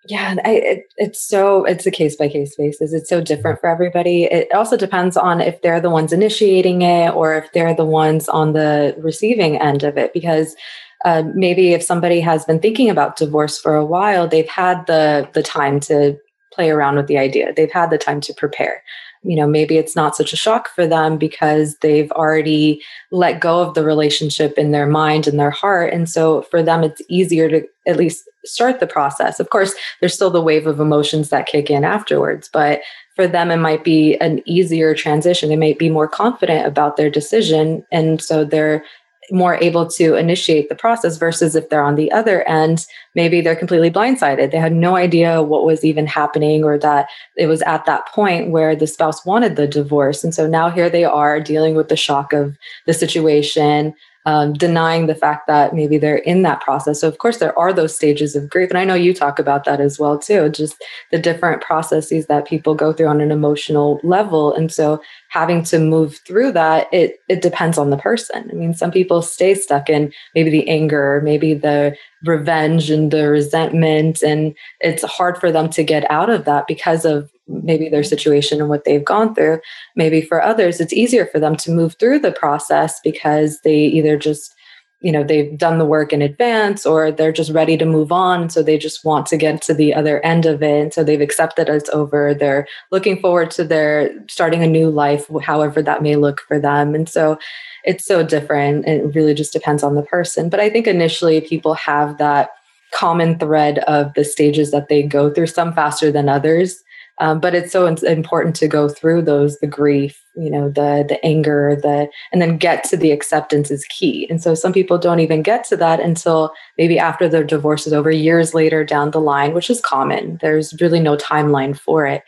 Yeah, 0.06 0.36
I, 0.44 0.50
it, 0.50 0.82
it's 0.96 1.26
so 1.26 1.64
it's 1.64 1.86
a 1.86 1.90
case 1.90 2.16
by 2.16 2.28
case 2.28 2.54
basis. 2.56 2.92
It's 2.92 3.10
so 3.10 3.20
different 3.20 3.60
for 3.60 3.68
everybody. 3.68 4.24
It 4.24 4.48
also 4.54 4.76
depends 4.76 5.16
on 5.16 5.40
if 5.40 5.60
they're 5.60 5.80
the 5.80 5.90
ones 5.90 6.12
initiating 6.12 6.82
it 6.82 7.12
or 7.14 7.34
if 7.34 7.52
they're 7.52 7.74
the 7.74 7.84
ones 7.84 8.28
on 8.28 8.52
the 8.52 8.94
receiving 8.98 9.60
end 9.60 9.82
of 9.82 9.98
it. 9.98 10.14
Because 10.14 10.54
uh, 11.04 11.22
maybe 11.34 11.72
if 11.72 11.82
somebody 11.82 12.20
has 12.20 12.44
been 12.44 12.60
thinking 12.60 12.90
about 12.90 13.16
divorce 13.16 13.58
for 13.58 13.74
a 13.74 13.84
while, 13.84 14.28
they've 14.28 14.48
had 14.48 14.86
the 14.86 15.28
the 15.32 15.42
time 15.42 15.80
to 15.80 16.18
play 16.52 16.70
around 16.70 16.96
with 16.96 17.06
the 17.06 17.18
idea. 17.18 17.52
They've 17.54 17.70
had 17.70 17.90
the 17.90 17.98
time 17.98 18.20
to 18.22 18.34
prepare. 18.34 18.82
You 19.22 19.36
know, 19.36 19.46
maybe 19.46 19.76
it's 19.76 19.94
not 19.94 20.16
such 20.16 20.32
a 20.32 20.36
shock 20.36 20.68
for 20.74 20.86
them 20.86 21.18
because 21.18 21.76
they've 21.82 22.10
already 22.12 22.82
let 23.10 23.40
go 23.40 23.60
of 23.60 23.74
the 23.74 23.84
relationship 23.84 24.56
in 24.56 24.72
their 24.72 24.86
mind 24.86 25.26
and 25.26 25.38
their 25.38 25.50
heart. 25.50 25.92
And 25.92 26.08
so 26.08 26.42
for 26.42 26.62
them, 26.62 26.82
it's 26.82 27.02
easier 27.08 27.48
to 27.50 27.62
at 27.86 27.98
least 27.98 28.24
start 28.46 28.80
the 28.80 28.86
process. 28.86 29.38
Of 29.38 29.50
course, 29.50 29.74
there's 30.00 30.14
still 30.14 30.30
the 30.30 30.40
wave 30.40 30.66
of 30.66 30.80
emotions 30.80 31.28
that 31.28 31.46
kick 31.46 31.68
in 31.68 31.84
afterwards, 31.84 32.48
but 32.50 32.80
for 33.14 33.26
them, 33.26 33.50
it 33.50 33.58
might 33.58 33.84
be 33.84 34.16
an 34.16 34.40
easier 34.46 34.94
transition. 34.94 35.50
They 35.50 35.56
might 35.56 35.78
be 35.78 35.90
more 35.90 36.08
confident 36.08 36.66
about 36.66 36.96
their 36.96 37.10
decision. 37.10 37.84
And 37.92 38.22
so 38.22 38.44
they're 38.46 38.82
more 39.32 39.56
able 39.56 39.86
to 39.88 40.14
initiate 40.14 40.68
the 40.68 40.74
process 40.74 41.16
versus 41.16 41.54
if 41.54 41.68
they're 41.68 41.82
on 41.82 41.94
the 41.94 42.10
other 42.12 42.42
end, 42.48 42.86
maybe 43.14 43.40
they're 43.40 43.56
completely 43.56 43.90
blindsided. 43.90 44.50
They 44.50 44.58
had 44.58 44.72
no 44.72 44.96
idea 44.96 45.42
what 45.42 45.64
was 45.64 45.84
even 45.84 46.06
happening 46.06 46.64
or 46.64 46.78
that 46.78 47.08
it 47.36 47.46
was 47.46 47.62
at 47.62 47.84
that 47.86 48.06
point 48.08 48.50
where 48.50 48.74
the 48.76 48.86
spouse 48.86 49.24
wanted 49.24 49.56
the 49.56 49.66
divorce. 49.66 50.24
And 50.24 50.34
so 50.34 50.46
now 50.46 50.70
here 50.70 50.90
they 50.90 51.04
are 51.04 51.40
dealing 51.40 51.74
with 51.74 51.88
the 51.88 51.96
shock 51.96 52.32
of 52.32 52.56
the 52.86 52.94
situation, 52.94 53.94
um, 54.26 54.52
denying 54.52 55.06
the 55.06 55.14
fact 55.14 55.46
that 55.46 55.74
maybe 55.74 55.96
they're 55.96 56.16
in 56.18 56.42
that 56.42 56.60
process. 56.60 57.00
So, 57.00 57.08
of 57.08 57.18
course, 57.18 57.38
there 57.38 57.58
are 57.58 57.72
those 57.72 57.94
stages 57.94 58.36
of 58.36 58.50
grief. 58.50 58.68
And 58.68 58.78
I 58.78 58.84
know 58.84 58.94
you 58.94 59.14
talk 59.14 59.38
about 59.38 59.64
that 59.64 59.80
as 59.80 59.98
well, 59.98 60.18
too, 60.18 60.48
just 60.50 60.76
the 61.10 61.18
different 61.18 61.62
processes 61.62 62.26
that 62.26 62.46
people 62.46 62.74
go 62.74 62.92
through 62.92 63.06
on 63.06 63.20
an 63.20 63.30
emotional 63.30 64.00
level. 64.02 64.54
And 64.54 64.70
so, 64.70 65.02
having 65.30 65.62
to 65.64 65.78
move 65.78 66.18
through 66.26 66.52
that, 66.52 66.88
it, 66.92 67.20
it 67.28 67.40
depends 67.40 67.78
on 67.78 67.90
the 67.90 67.96
person. 67.96 68.48
I 68.50 68.54
mean, 68.54 68.74
some 68.74 68.90
people 68.90 69.22
stay 69.22 69.54
stuck 69.54 69.88
in 69.88 70.12
maybe 70.34 70.50
the 70.50 70.68
anger, 70.68 71.20
maybe 71.24 71.54
the 71.54 71.96
revenge 72.24 72.90
and 72.90 73.10
the 73.10 73.28
resentment. 73.28 74.22
And 74.22 74.54
it's 74.80 75.04
hard 75.04 75.38
for 75.38 75.50
them 75.50 75.70
to 75.70 75.82
get 75.82 76.08
out 76.10 76.28
of 76.28 76.44
that 76.44 76.66
because 76.66 77.04
of 77.04 77.30
maybe 77.50 77.88
their 77.88 78.02
situation 78.02 78.60
and 78.60 78.68
what 78.68 78.84
they've 78.84 79.04
gone 79.04 79.34
through. 79.34 79.60
Maybe 79.96 80.20
for 80.20 80.42
others, 80.42 80.80
it's 80.80 80.92
easier 80.92 81.26
for 81.26 81.38
them 81.38 81.56
to 81.56 81.70
move 81.70 81.94
through 81.94 82.20
the 82.20 82.32
process 82.32 83.00
because 83.02 83.60
they 83.60 83.76
either 83.76 84.16
just 84.16 84.54
you 85.02 85.10
know 85.10 85.24
they've 85.24 85.56
done 85.56 85.78
the 85.78 85.86
work 85.86 86.12
in 86.12 86.20
advance 86.20 86.84
or 86.84 87.10
they're 87.10 87.32
just 87.32 87.52
ready 87.52 87.76
to 87.76 87.86
move 87.86 88.12
on. 88.12 88.50
So 88.50 88.62
they 88.62 88.76
just 88.76 89.04
want 89.04 89.26
to 89.26 89.36
get 89.36 89.62
to 89.62 89.74
the 89.74 89.94
other 89.94 90.24
end 90.24 90.44
of 90.46 90.62
it. 90.62 90.82
And 90.82 90.94
so 90.94 91.02
they've 91.02 91.20
accepted 91.20 91.68
it's 91.68 91.88
over. 91.90 92.34
They're 92.34 92.66
looking 92.90 93.18
forward 93.20 93.50
to 93.52 93.64
their 93.64 94.10
starting 94.28 94.62
a 94.62 94.66
new 94.66 94.90
life 94.90 95.26
however 95.42 95.82
that 95.82 96.02
may 96.02 96.16
look 96.16 96.42
for 96.42 96.58
them. 96.58 96.94
And 96.94 97.08
so 97.08 97.38
it's 97.82 98.04
so 98.04 98.22
different. 98.22 98.86
It 98.86 99.14
really 99.14 99.32
just 99.32 99.54
depends 99.54 99.82
on 99.82 99.94
the 99.94 100.02
person. 100.02 100.50
But 100.50 100.60
i 100.60 100.68
think 100.68 100.86
initially 100.86 101.40
people 101.40 101.74
have 101.74 102.18
that 102.18 102.50
common 102.92 103.38
thread 103.38 103.78
of 103.80 104.12
the 104.14 104.24
stages 104.24 104.70
that 104.72 104.88
they 104.88 105.02
go 105.02 105.32
through 105.32 105.46
some 105.46 105.72
faster 105.72 106.10
than 106.10 106.28
others 106.28 106.82
um, 107.20 107.38
but 107.38 107.54
it's 107.54 107.70
so 107.70 107.86
important 107.86 108.56
to 108.56 108.66
go 108.66 108.88
through 108.88 109.22
those, 109.22 109.58
the 109.58 109.66
grief, 109.66 110.24
you 110.34 110.50
know, 110.50 110.70
the 110.70 111.04
the 111.06 111.22
anger, 111.24 111.78
the 111.80 112.08
and 112.32 112.40
then 112.40 112.56
get 112.56 112.82
to 112.84 112.96
the 112.96 113.12
acceptance 113.12 113.70
is 113.70 113.84
key. 113.84 114.26
And 114.30 114.42
so 114.42 114.54
some 114.54 114.72
people 114.72 114.96
don't 114.96 115.20
even 115.20 115.42
get 115.42 115.62
to 115.64 115.76
that 115.76 116.00
until 116.00 116.54
maybe 116.78 116.98
after 116.98 117.28
their 117.28 117.44
divorce 117.44 117.86
is 117.86 117.92
over, 117.92 118.10
years 118.10 118.54
later 118.54 118.84
down 118.84 119.10
the 119.10 119.20
line, 119.20 119.52
which 119.52 119.68
is 119.68 119.82
common. 119.82 120.38
There's 120.40 120.80
really 120.80 120.98
no 120.98 121.14
timeline 121.16 121.78
for 121.78 122.06
it. 122.06 122.22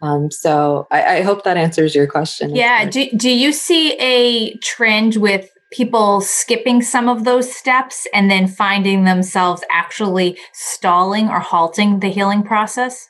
Um, 0.00 0.30
so 0.30 0.86
I, 0.90 1.18
I, 1.18 1.22
hope 1.22 1.42
that 1.42 1.56
answers 1.56 1.92
your 1.92 2.06
question. 2.06 2.54
Yeah. 2.54 2.88
Do, 2.88 3.10
do 3.16 3.30
you 3.30 3.52
see 3.52 3.94
a 3.94 4.56
trend 4.58 5.16
with 5.16 5.50
people 5.72 6.20
skipping 6.20 6.82
some 6.82 7.08
of 7.08 7.24
those 7.24 7.52
steps 7.52 8.06
and 8.14 8.30
then 8.30 8.46
finding 8.46 9.04
themselves 9.04 9.64
actually 9.72 10.38
stalling 10.52 11.28
or 11.28 11.40
halting 11.40 11.98
the 11.98 12.10
healing 12.10 12.44
process? 12.44 13.08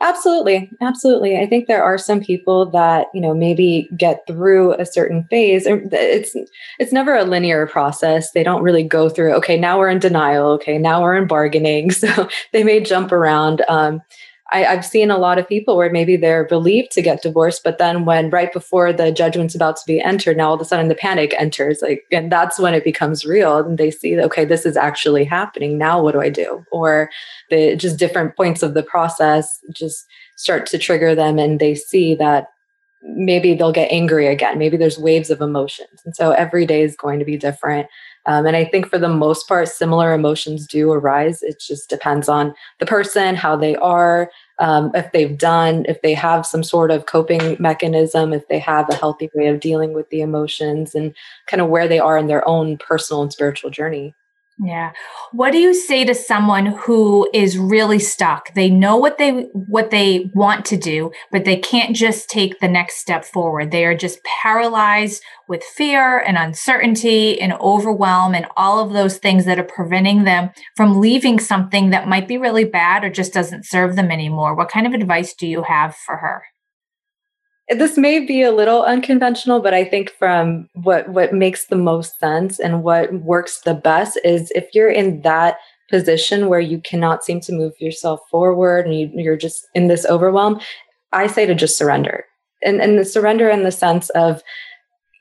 Absolutely. 0.00 0.70
Absolutely. 0.80 1.38
I 1.38 1.46
think 1.46 1.66
there 1.66 1.82
are 1.82 1.98
some 1.98 2.20
people 2.20 2.70
that, 2.70 3.06
you 3.14 3.20
know, 3.20 3.34
maybe 3.34 3.88
get 3.96 4.26
through 4.26 4.74
a 4.74 4.86
certain 4.86 5.24
phase. 5.30 5.64
It's 5.66 6.34
it's 6.78 6.92
never 6.92 7.14
a 7.14 7.24
linear 7.24 7.66
process. 7.66 8.30
They 8.32 8.42
don't 8.42 8.62
really 8.62 8.82
go 8.82 9.08
through, 9.08 9.32
okay, 9.34 9.58
now 9.58 9.78
we're 9.78 9.88
in 9.88 9.98
denial. 9.98 10.48
Okay, 10.52 10.78
now 10.78 11.02
we're 11.02 11.16
in 11.16 11.26
bargaining. 11.26 11.90
So 12.00 12.28
they 12.52 12.64
may 12.64 12.80
jump 12.80 13.12
around. 13.12 13.62
Um, 13.68 14.00
I, 14.52 14.60
have 14.60 14.84
seen 14.84 15.10
a 15.10 15.18
lot 15.18 15.38
of 15.38 15.48
people 15.48 15.76
where 15.76 15.90
maybe 15.90 16.16
they're 16.16 16.48
relieved 16.50 16.90
to 16.92 17.02
get 17.02 17.22
divorced, 17.22 17.62
but 17.62 17.78
then 17.78 18.04
when 18.04 18.30
right 18.30 18.52
before 18.52 18.92
the 18.92 19.12
judgment's 19.12 19.54
about 19.54 19.76
to 19.76 19.82
be 19.86 20.00
entered, 20.00 20.36
now 20.36 20.48
all 20.48 20.54
of 20.54 20.60
a 20.60 20.64
sudden 20.64 20.88
the 20.88 20.94
panic 20.94 21.34
enters, 21.38 21.80
like, 21.82 22.04
and 22.10 22.30
that's 22.30 22.58
when 22.58 22.74
it 22.74 22.84
becomes 22.84 23.24
real. 23.24 23.58
And 23.58 23.78
they 23.78 23.90
see, 23.90 24.20
okay, 24.20 24.44
this 24.44 24.66
is 24.66 24.76
actually 24.76 25.24
happening. 25.24 25.78
Now 25.78 26.02
what 26.02 26.12
do 26.12 26.20
I 26.20 26.30
do? 26.30 26.64
Or 26.72 27.10
the 27.50 27.76
just 27.76 27.98
different 27.98 28.36
points 28.36 28.62
of 28.62 28.74
the 28.74 28.82
process 28.82 29.60
just 29.72 30.06
start 30.36 30.66
to 30.66 30.78
trigger 30.78 31.14
them, 31.14 31.38
and 31.38 31.60
they 31.60 31.74
see 31.74 32.14
that 32.16 32.48
maybe 33.02 33.54
they'll 33.54 33.72
get 33.72 33.92
angry 33.92 34.26
again. 34.26 34.58
Maybe 34.58 34.76
there's 34.76 34.98
waves 34.98 35.30
of 35.30 35.40
emotions, 35.40 36.02
and 36.04 36.14
so 36.16 36.32
every 36.32 36.66
day 36.66 36.82
is 36.82 36.96
going 36.96 37.18
to 37.18 37.24
be 37.24 37.36
different. 37.36 37.86
Um, 38.26 38.46
and 38.46 38.56
I 38.56 38.64
think 38.64 38.86
for 38.86 38.98
the 38.98 39.08
most 39.08 39.48
part, 39.48 39.68
similar 39.68 40.12
emotions 40.12 40.66
do 40.66 40.92
arise. 40.92 41.42
It 41.42 41.58
just 41.60 41.88
depends 41.88 42.28
on 42.28 42.54
the 42.78 42.86
person, 42.86 43.34
how 43.34 43.56
they 43.56 43.76
are, 43.76 44.30
um, 44.58 44.90
if 44.94 45.10
they've 45.12 45.38
done, 45.38 45.86
if 45.88 46.02
they 46.02 46.12
have 46.14 46.44
some 46.44 46.62
sort 46.62 46.90
of 46.90 47.06
coping 47.06 47.56
mechanism, 47.58 48.32
if 48.32 48.46
they 48.48 48.58
have 48.58 48.88
a 48.90 48.94
healthy 48.94 49.30
way 49.34 49.46
of 49.46 49.60
dealing 49.60 49.94
with 49.94 50.10
the 50.10 50.20
emotions, 50.20 50.94
and 50.94 51.14
kind 51.46 51.62
of 51.62 51.68
where 51.68 51.88
they 51.88 51.98
are 51.98 52.18
in 52.18 52.26
their 52.26 52.46
own 52.46 52.76
personal 52.76 53.22
and 53.22 53.32
spiritual 53.32 53.70
journey. 53.70 54.14
Yeah. 54.62 54.92
What 55.32 55.52
do 55.52 55.58
you 55.58 55.72
say 55.72 56.04
to 56.04 56.14
someone 56.14 56.66
who 56.66 57.30
is 57.32 57.56
really 57.56 57.98
stuck? 57.98 58.52
They 58.52 58.68
know 58.68 58.98
what 58.98 59.16
they 59.16 59.48
what 59.54 59.90
they 59.90 60.30
want 60.34 60.66
to 60.66 60.76
do, 60.76 61.12
but 61.32 61.46
they 61.46 61.56
can't 61.56 61.96
just 61.96 62.28
take 62.28 62.60
the 62.60 62.68
next 62.68 62.98
step 62.98 63.24
forward. 63.24 63.70
They 63.70 63.86
are 63.86 63.96
just 63.96 64.20
paralyzed 64.42 65.22
with 65.48 65.64
fear 65.64 66.18
and 66.18 66.36
uncertainty 66.36 67.40
and 67.40 67.54
overwhelm 67.54 68.34
and 68.34 68.46
all 68.54 68.84
of 68.84 68.92
those 68.92 69.16
things 69.16 69.46
that 69.46 69.58
are 69.58 69.64
preventing 69.64 70.24
them 70.24 70.50
from 70.76 71.00
leaving 71.00 71.40
something 71.40 71.88
that 71.90 72.06
might 72.08 72.28
be 72.28 72.36
really 72.36 72.64
bad 72.64 73.02
or 73.02 73.08
just 73.08 73.32
doesn't 73.32 73.64
serve 73.64 73.96
them 73.96 74.10
anymore. 74.10 74.54
What 74.54 74.68
kind 74.68 74.86
of 74.86 74.92
advice 74.92 75.32
do 75.32 75.46
you 75.46 75.62
have 75.62 75.96
for 75.96 76.18
her? 76.18 76.42
This 77.78 77.96
may 77.96 78.18
be 78.18 78.42
a 78.42 78.52
little 78.52 78.82
unconventional 78.82 79.60
but 79.60 79.74
i 79.74 79.84
think 79.84 80.10
from 80.18 80.68
what 80.74 81.08
what 81.08 81.32
makes 81.32 81.66
the 81.66 81.76
most 81.76 82.18
sense 82.18 82.58
and 82.58 82.82
what 82.82 83.12
works 83.14 83.60
the 83.60 83.74
best 83.74 84.18
is 84.24 84.50
if 84.54 84.68
you're 84.74 84.90
in 84.90 85.22
that 85.22 85.56
position 85.88 86.48
where 86.48 86.60
you 86.60 86.80
cannot 86.80 87.24
seem 87.24 87.40
to 87.40 87.52
move 87.52 87.72
yourself 87.80 88.20
forward 88.30 88.86
and 88.86 88.98
you, 88.98 89.10
you're 89.14 89.36
just 89.36 89.66
in 89.74 89.88
this 89.88 90.06
overwhelm 90.06 90.60
i 91.12 91.26
say 91.26 91.46
to 91.46 91.54
just 91.54 91.76
surrender. 91.78 92.24
And 92.62 92.80
and 92.80 92.98
the 92.98 93.04
surrender 93.04 93.48
in 93.48 93.64
the 93.64 93.72
sense 93.72 94.10
of 94.10 94.42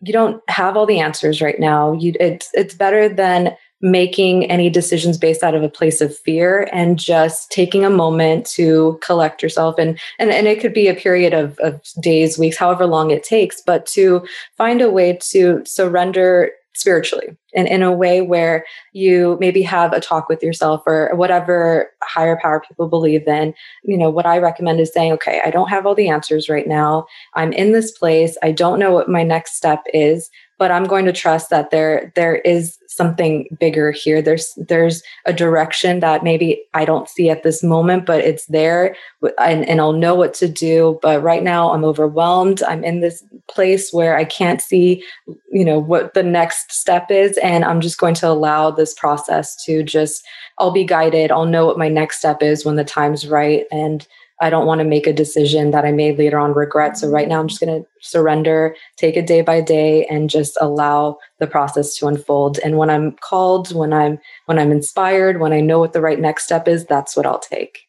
you 0.01 0.13
don't 0.13 0.41
have 0.49 0.77
all 0.77 0.85
the 0.85 0.99
answers 0.99 1.41
right 1.41 1.59
now. 1.59 1.93
You 1.93 2.13
it's 2.19 2.49
it's 2.53 2.73
better 2.73 3.09
than 3.09 3.55
making 3.81 4.45
any 4.45 4.69
decisions 4.69 5.17
based 5.17 5.43
out 5.43 5.55
of 5.55 5.63
a 5.63 5.69
place 5.69 6.01
of 6.01 6.15
fear 6.17 6.67
and 6.73 6.99
just 6.99 7.49
taking 7.51 7.85
a 7.85 7.89
moment 7.89 8.45
to 8.45 8.99
collect 9.01 9.41
yourself. 9.41 9.75
And 9.77 9.99
and, 10.17 10.31
and 10.31 10.47
it 10.47 10.59
could 10.59 10.73
be 10.73 10.87
a 10.87 10.93
period 10.93 11.33
of, 11.33 11.57
of 11.59 11.81
days 12.01 12.37
weeks 12.37 12.57
however 12.57 12.85
long 12.85 13.11
it 13.11 13.23
takes 13.23 13.61
but 13.61 13.85
to 13.85 14.25
find 14.57 14.81
a 14.81 14.89
way 14.89 15.17
to 15.31 15.61
surrender 15.65 16.51
spiritually 16.75 17.35
and 17.53 17.67
in 17.67 17.81
a 17.81 17.91
way 17.91 18.21
where 18.21 18.63
you 18.93 19.37
maybe 19.41 19.61
have 19.61 19.91
a 19.91 19.99
talk 19.99 20.29
with 20.29 20.41
yourself 20.41 20.81
or 20.85 21.11
whatever 21.15 21.89
higher 22.03 22.39
power 22.41 22.61
people 22.65 22.87
believe 22.87 23.27
in. 23.27 23.53
You 23.83 23.97
know 23.97 24.09
what 24.09 24.25
i 24.25 24.37
recommend 24.37 24.79
is 24.79 24.93
saying 24.93 25.13
okay 25.13 25.41
i 25.45 25.51
don't 25.51 25.69
have 25.69 25.85
all 25.85 25.95
the 25.95 26.09
answers 26.09 26.49
right 26.49 26.67
now. 26.67 27.05
I'm 27.35 27.53
in 27.53 27.71
this 27.71 27.91
place. 27.91 28.37
I 28.43 28.51
don't 28.51 28.79
know 28.79 28.91
what 28.91 29.09
my 29.09 29.23
next 29.23 29.55
step 29.55 29.83
is 29.93 30.29
but 30.59 30.71
i'm 30.71 30.83
going 30.83 31.05
to 31.05 31.13
trust 31.13 31.49
that 31.49 31.71
there 31.71 32.11
there 32.15 32.35
is 32.35 32.77
something 32.89 33.47
bigger 33.59 33.91
here. 33.91 34.21
There's 34.21 34.53
there's 34.57 35.01
a 35.25 35.31
direction 35.31 35.99
that 36.01 36.23
maybe 36.23 36.65
i 36.73 36.83
don't 36.83 37.07
see 37.07 37.29
at 37.29 37.43
this 37.43 37.63
moment 37.63 38.05
but 38.05 38.19
it's 38.21 38.45
there 38.47 38.95
and, 39.39 39.67
and 39.69 39.79
i'll 39.79 39.93
know 39.93 40.15
what 40.15 40.33
to 40.35 40.49
do. 40.49 40.99
But 41.01 41.23
right 41.23 41.43
now 41.43 41.71
i'm 41.71 41.85
overwhelmed. 41.85 42.61
I'm 42.63 42.83
in 42.83 42.99
this 42.99 43.23
place 43.47 43.93
where 43.93 44.17
i 44.17 44.25
can't 44.25 44.61
see 44.61 45.03
you 45.51 45.63
know 45.63 45.79
what 45.79 46.13
the 46.13 46.23
next 46.23 46.71
step 46.71 47.09
is 47.09 47.37
and 47.39 47.63
i'm 47.65 47.81
just 47.81 47.97
going 47.97 48.13
to 48.15 48.27
allow 48.27 48.69
this 48.69 48.93
process 48.93 49.55
to 49.65 49.81
just 49.81 50.23
i'll 50.57 50.71
be 50.71 50.83
guided. 50.83 51.31
I'll 51.31 51.45
know 51.45 51.65
what 51.67 51.77
my 51.77 51.89
next 51.89 52.17
step 52.19 52.43
is 52.43 52.65
when 52.65 52.75
the 52.75 52.83
time's 52.83 53.27
right 53.27 53.65
and 53.71 54.05
I 54.41 54.49
don't 54.49 54.65
want 54.65 54.79
to 54.79 54.85
make 54.85 55.05
a 55.05 55.13
decision 55.13 55.71
that 55.71 55.85
I 55.85 55.91
made 55.91 56.17
later 56.17 56.39
on 56.39 56.53
regret. 56.53 56.97
So 56.97 57.09
right 57.09 57.27
now 57.27 57.39
I'm 57.39 57.47
just 57.47 57.59
going 57.59 57.81
to 57.81 57.87
surrender, 58.01 58.75
take 58.95 59.17
it 59.17 59.27
day 59.27 59.41
by 59.41 59.61
day 59.61 60.05
and 60.05 60.29
just 60.29 60.57
allow 60.61 61.17
the 61.39 61.47
process 61.47 61.95
to 61.97 62.07
unfold. 62.07 62.59
And 62.63 62.77
when 62.77 62.89
I'm 62.89 63.13
called, 63.17 63.73
when 63.73 63.91
I'm 63.91 64.19
when 64.45 64.57
I'm 64.57 64.71
inspired, 64.71 65.39
when 65.39 65.53
I 65.53 65.59
know 65.59 65.79
what 65.79 65.93
the 65.93 66.01
right 66.01 66.19
next 66.19 66.45
step 66.45 66.67
is, 66.67 66.85
that's 66.85 67.17
what 67.17 67.25
I'll 67.25 67.39
take. 67.39 67.79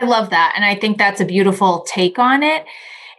I 0.00 0.06
love 0.06 0.30
that 0.30 0.54
and 0.56 0.64
I 0.64 0.74
think 0.74 0.96
that's 0.96 1.20
a 1.20 1.26
beautiful 1.26 1.84
take 1.86 2.18
on 2.18 2.42
it. 2.42 2.64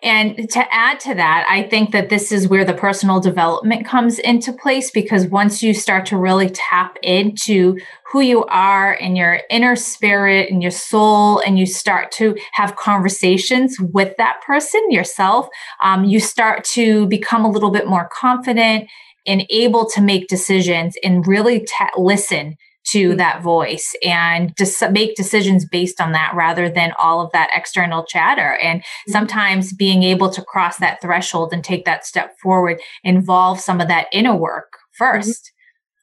And 0.04 0.50
to 0.50 0.74
add 0.74 1.00
to 1.02 1.14
that, 1.14 1.46
I 1.48 1.62
think 1.62 1.92
that 1.92 2.10
this 2.10 2.32
is 2.32 2.48
where 2.48 2.66
the 2.66 2.74
personal 2.74 3.20
development 3.20 3.86
comes 3.86 4.18
into 4.18 4.52
place 4.52 4.90
because 4.90 5.28
once 5.28 5.62
you 5.62 5.76
start 5.76 6.08
to 6.08 6.18
really 6.18 6.50
tap 6.50 6.98
into 7.04 7.78
who 8.12 8.22
you 8.22 8.44
are 8.46 8.94
and 8.94 9.16
your 9.16 9.42
inner 9.52 9.76
spirit 9.76 10.50
and 10.50 10.62
your 10.62 10.72
soul, 10.72 11.40
and 11.46 11.60
you 11.60 11.68
start 11.68 12.12
to 12.14 12.36
have 12.54 12.76
conversations 12.78 13.78
with 13.80 14.18
that 14.18 14.42
person 14.46 14.82
yourself, 14.90 15.48
um, 15.84 16.04
you 16.04 16.20
start 16.20 16.64
to 16.64 17.06
become 17.08 17.46
a 17.46 17.50
little 17.50 17.72
bit 17.72 17.88
more 17.88 18.10
confident 18.12 18.90
and 19.28 19.46
able 19.52 19.88
to 19.88 20.02
make 20.02 20.28
decisions 20.28 20.96
and 21.04 21.28
really 21.28 21.60
t- 21.60 21.86
listen 21.96 22.56
to 22.88 23.10
mm-hmm. 23.10 23.18
that 23.18 23.42
voice 23.42 23.94
and 24.04 24.56
just 24.58 24.82
make 24.92 25.16
decisions 25.16 25.66
based 25.66 26.02
on 26.02 26.12
that 26.12 26.34
rather 26.36 26.70
than 26.70 26.94
all 27.00 27.22
of 27.22 27.32
that 27.32 27.50
external 27.54 28.06
chatter. 28.06 28.58
And 28.62 28.82
mm-hmm. 28.82 29.12
sometimes 29.12 29.74
being 29.74 30.04
able 30.04 30.30
to 30.32 30.42
cross 30.42 30.78
that 30.78 31.02
threshold 31.02 31.54
and 31.54 31.64
take 31.64 31.86
that 31.86 32.06
step 32.06 32.36
forward 32.42 32.80
involves 33.04 33.64
some 33.64 33.82
of 33.82 33.88
that 33.88 34.08
inner 34.12 34.36
work 34.36 34.78
1st 35.00 35.26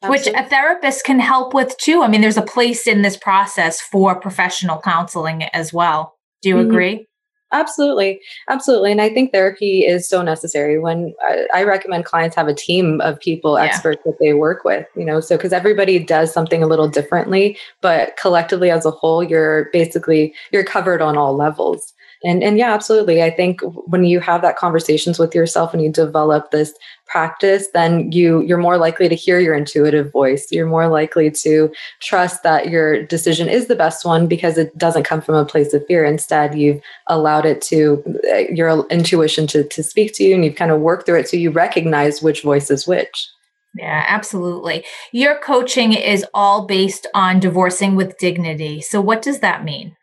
mm-hmm. 0.02 0.10
which 0.10 0.26
a 0.26 0.44
therapist 0.48 1.04
can 1.04 1.20
help 1.20 1.54
with 1.54 1.76
too. 1.78 2.02
I 2.02 2.08
mean, 2.08 2.20
there's 2.20 2.36
a 2.36 2.42
place 2.42 2.86
in 2.86 3.02
this 3.02 3.16
process 3.16 3.80
for 3.80 4.18
professional 4.20 4.80
counseling 4.80 5.44
as 5.44 5.72
well. 5.72 6.14
Do 6.42 6.50
you 6.50 6.56
mm-hmm. 6.56 6.70
agree? 6.70 7.06
Absolutely. 7.52 8.20
Absolutely. 8.48 8.92
And 8.92 9.00
I 9.00 9.08
think 9.08 9.32
therapy 9.32 9.80
is 9.80 10.08
so 10.08 10.22
necessary 10.22 10.78
when 10.78 11.14
I, 11.22 11.46
I 11.54 11.64
recommend 11.64 12.04
clients 12.04 12.36
have 12.36 12.48
a 12.48 12.54
team 12.54 13.00
of 13.00 13.18
people, 13.20 13.56
yeah. 13.56 13.64
experts 13.64 14.02
that 14.04 14.18
they 14.20 14.34
work 14.34 14.64
with, 14.64 14.86
you 14.94 15.04
know, 15.04 15.20
so 15.20 15.36
because 15.36 15.52
everybody 15.52 15.98
does 15.98 16.32
something 16.32 16.62
a 16.62 16.66
little 16.66 16.88
differently, 16.88 17.56
but 17.80 18.16
collectively 18.16 18.70
as 18.70 18.84
a 18.84 18.90
whole, 18.90 19.22
you're 19.22 19.70
basically, 19.72 20.34
you're 20.52 20.64
covered 20.64 21.00
on 21.00 21.16
all 21.16 21.34
levels. 21.34 21.94
And 22.24 22.42
and 22.42 22.58
yeah, 22.58 22.74
absolutely. 22.74 23.22
I 23.22 23.30
think 23.30 23.60
when 23.86 24.04
you 24.04 24.18
have 24.18 24.42
that 24.42 24.56
conversations 24.56 25.18
with 25.18 25.34
yourself 25.34 25.72
and 25.72 25.82
you 25.82 25.92
develop 25.92 26.50
this 26.50 26.74
practice, 27.06 27.68
then 27.72 28.10
you 28.10 28.42
you're 28.42 28.58
more 28.58 28.76
likely 28.76 29.08
to 29.08 29.14
hear 29.14 29.38
your 29.38 29.54
intuitive 29.54 30.10
voice. 30.10 30.48
You're 30.50 30.66
more 30.66 30.88
likely 30.88 31.30
to 31.30 31.72
trust 32.00 32.42
that 32.42 32.68
your 32.68 33.04
decision 33.04 33.48
is 33.48 33.66
the 33.66 33.76
best 33.76 34.04
one 34.04 34.26
because 34.26 34.58
it 34.58 34.76
doesn't 34.76 35.04
come 35.04 35.20
from 35.20 35.36
a 35.36 35.44
place 35.44 35.72
of 35.72 35.86
fear. 35.86 36.04
Instead, 36.04 36.58
you've 36.58 36.80
allowed 37.06 37.46
it 37.46 37.62
to 37.62 38.02
uh, 38.32 38.38
your 38.52 38.84
intuition 38.88 39.46
to 39.48 39.62
to 39.64 39.82
speak 39.84 40.12
to 40.14 40.24
you 40.24 40.34
and 40.34 40.44
you've 40.44 40.56
kind 40.56 40.72
of 40.72 40.80
worked 40.80 41.06
through 41.06 41.20
it 41.20 41.28
so 41.28 41.36
you 41.36 41.50
recognize 41.50 42.20
which 42.20 42.42
voice 42.42 42.70
is 42.70 42.86
which. 42.86 43.28
Yeah, 43.74 44.04
absolutely. 44.08 44.84
Your 45.12 45.38
coaching 45.38 45.92
is 45.92 46.24
all 46.34 46.66
based 46.66 47.06
on 47.14 47.38
divorcing 47.38 47.94
with 47.94 48.18
dignity. 48.18 48.80
So 48.80 49.00
what 49.00 49.22
does 49.22 49.38
that 49.40 49.62
mean? 49.62 49.94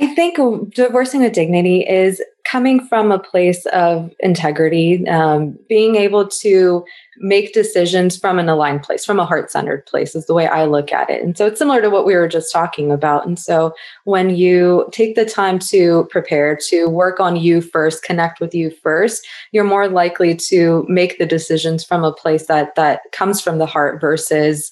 I 0.00 0.14
think 0.14 0.38
divorcing 0.74 1.20
with 1.20 1.34
dignity 1.34 1.86
is 1.86 2.22
coming 2.50 2.84
from 2.86 3.12
a 3.12 3.18
place 3.18 3.66
of 3.66 4.10
integrity, 4.20 5.06
um, 5.06 5.58
being 5.68 5.94
able 5.96 6.26
to 6.26 6.84
make 7.18 7.52
decisions 7.52 8.16
from 8.16 8.38
an 8.38 8.48
aligned 8.48 8.82
place, 8.82 9.04
from 9.04 9.20
a 9.20 9.26
heart 9.26 9.50
centered 9.50 9.84
place, 9.84 10.14
is 10.14 10.24
the 10.24 10.32
way 10.32 10.46
I 10.46 10.64
look 10.64 10.90
at 10.90 11.10
it. 11.10 11.22
And 11.22 11.36
so 11.36 11.46
it's 11.46 11.58
similar 11.58 11.82
to 11.82 11.90
what 11.90 12.06
we 12.06 12.16
were 12.16 12.28
just 12.28 12.50
talking 12.50 12.90
about. 12.90 13.26
And 13.26 13.38
so 13.38 13.74
when 14.04 14.30
you 14.30 14.88
take 14.90 15.16
the 15.16 15.26
time 15.26 15.58
to 15.70 16.08
prepare, 16.10 16.58
to 16.68 16.88
work 16.88 17.20
on 17.20 17.36
you 17.36 17.60
first, 17.60 18.02
connect 18.02 18.40
with 18.40 18.54
you 18.54 18.70
first, 18.70 19.26
you're 19.52 19.64
more 19.64 19.88
likely 19.88 20.34
to 20.34 20.86
make 20.88 21.18
the 21.18 21.26
decisions 21.26 21.84
from 21.84 22.04
a 22.04 22.12
place 22.12 22.46
that 22.46 22.74
that 22.74 23.02
comes 23.12 23.42
from 23.42 23.58
the 23.58 23.66
heart 23.66 24.00
versus 24.00 24.70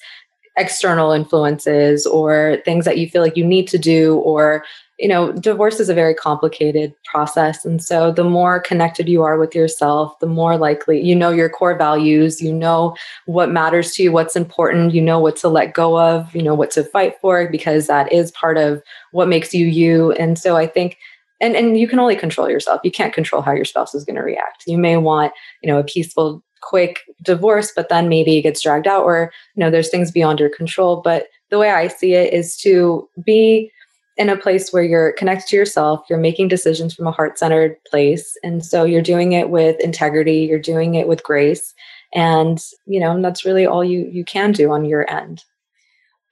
external 0.57 1.13
influences 1.13 2.07
or 2.07 2.59
things 2.65 2.85
that 2.87 2.99
you 2.99 3.09
feel 3.09 3.23
like 3.23 3.37
you 3.37 3.45
need 3.45 3.69
to 3.69 3.79
do 3.79 4.17
or 4.17 4.65
you 4.99 5.07
know, 5.07 5.33
divorce 5.33 5.79
is 5.79 5.89
a 5.89 5.95
very 5.95 6.15
complicated 6.15 6.93
process. 7.05 7.65
And 7.65 7.83
so 7.83 8.11
the 8.11 8.25
more 8.25 8.59
connected 8.59 9.09
you 9.09 9.23
are 9.23 9.39
with 9.39 9.55
yourself, 9.55 10.19
the 10.19 10.27
more 10.27 10.57
likely 10.57 11.01
you 11.01 11.15
know 11.15 11.31
your 11.31 11.49
core 11.49 11.77
values, 11.77 12.43
you 12.43 12.53
know 12.53 12.97
what 13.27 13.51
matters 13.51 13.93
to 13.93 14.03
you, 14.03 14.13
what's 14.13 14.35
important, 14.35 14.93
you 14.93 15.01
know 15.01 15.21
what 15.21 15.37
to 15.37 15.49
let 15.49 15.73
go 15.73 15.99
of, 15.99 16.35
you 16.35 16.43
know 16.43 16.55
what 16.55 16.73
to 16.73 16.83
fight 16.83 17.15
for, 17.21 17.49
because 17.49 17.87
that 17.87 18.13
is 18.13 18.33
part 18.33 18.59
of 18.59 18.83
what 19.13 19.29
makes 19.29 19.55
you 19.55 19.67
you. 19.67 20.13
And 20.13 20.39
so 20.39 20.57
I 20.57 20.67
think 20.67 20.99
and 21.41 21.55
and 21.55 21.79
you 21.79 21.87
can 21.87 22.01
only 22.01 22.17
control 22.17 22.51
yourself. 22.51 22.81
You 22.83 22.91
can't 22.91 23.15
control 23.15 23.43
how 23.43 23.53
your 23.53 23.65
spouse 23.65 23.95
is 23.95 24.05
going 24.05 24.17
to 24.17 24.23
react. 24.23 24.65
You 24.67 24.79
may 24.79 24.97
want, 24.97 25.33
you 25.63 25.71
know, 25.71 25.79
a 25.79 25.85
peaceful 25.85 26.43
quick 26.61 27.03
divorce 27.23 27.73
but 27.75 27.89
then 27.89 28.09
maybe 28.09 28.37
it 28.37 28.43
gets 28.43 28.61
dragged 28.61 28.89
out 28.89 29.05
or 29.05 29.33
you 29.55 29.61
know 29.61 29.71
there's 29.71 29.91
things 29.91 30.11
beyond 30.11 30.41
your 30.41 30.51
control 30.51 31.01
but 31.01 31.29
the 31.51 31.59
way 31.59 31.71
i 31.71 31.87
see 31.87 32.15
it 32.15 32.33
is 32.33 32.57
to 32.57 33.09
be 33.25 33.71
in 34.19 34.29
a 34.29 34.37
place 34.37 34.73
where 34.73 34.83
you're 34.83 35.13
connected 35.13 35.49
to 35.49 35.57
yourself, 35.57 36.05
you're 36.11 36.19
making 36.19 36.49
decisions 36.49 36.93
from 36.93 37.07
a 37.07 37.13
heart 37.13 37.39
centered 37.39 37.77
place. 37.85 38.37
And 38.43 38.65
so 38.65 38.85
you're 38.85 39.01
doing 39.01 39.33
it 39.33 39.49
with 39.49 39.81
integrity, 39.81 40.41
you're 40.41 40.59
doing 40.59 40.97
it 40.97 41.07
with 41.07 41.23
grace. 41.23 41.73
And, 42.13 42.63
you 42.87 42.99
know, 42.99 43.21
that's 43.23 43.45
really 43.45 43.65
all 43.65 43.85
you, 43.85 44.09
you 44.11 44.25
can 44.25 44.51
do 44.53 44.73
on 44.73 44.85
your 44.85 45.09
end. 45.11 45.45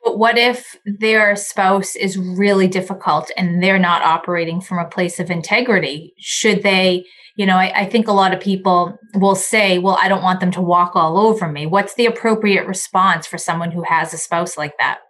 But 0.04 0.18
what 0.18 0.36
if 0.36 0.76
their 0.84 1.36
spouse 1.36 1.94
is 1.96 2.18
really 2.18 2.68
difficult 2.68 3.30
and 3.36 3.62
they're 3.62 3.78
not 3.78 4.02
operating 4.02 4.60
from 4.60 4.78
a 4.78 4.88
place 4.88 5.20
of 5.20 5.30
integrity? 5.30 6.12
Should 6.18 6.62
they, 6.62 7.04
you 7.36 7.46
know, 7.46 7.56
I, 7.56 7.82
I 7.82 7.86
think 7.86 8.08
a 8.08 8.12
lot 8.12 8.32
of 8.32 8.40
people 8.40 8.98
will 9.14 9.34
say, 9.34 9.78
well, 9.78 9.98
I 10.00 10.08
don't 10.08 10.22
want 10.22 10.40
them 10.40 10.52
to 10.52 10.60
walk 10.60 10.96
all 10.96 11.18
over 11.18 11.48
me. 11.48 11.66
What's 11.66 11.94
the 11.94 12.06
appropriate 12.06 12.66
response 12.66 13.26
for 13.26 13.38
someone 13.38 13.70
who 13.70 13.82
has 13.82 14.14
a 14.14 14.18
spouse 14.18 14.56
like 14.56 14.78
that? 14.78 15.00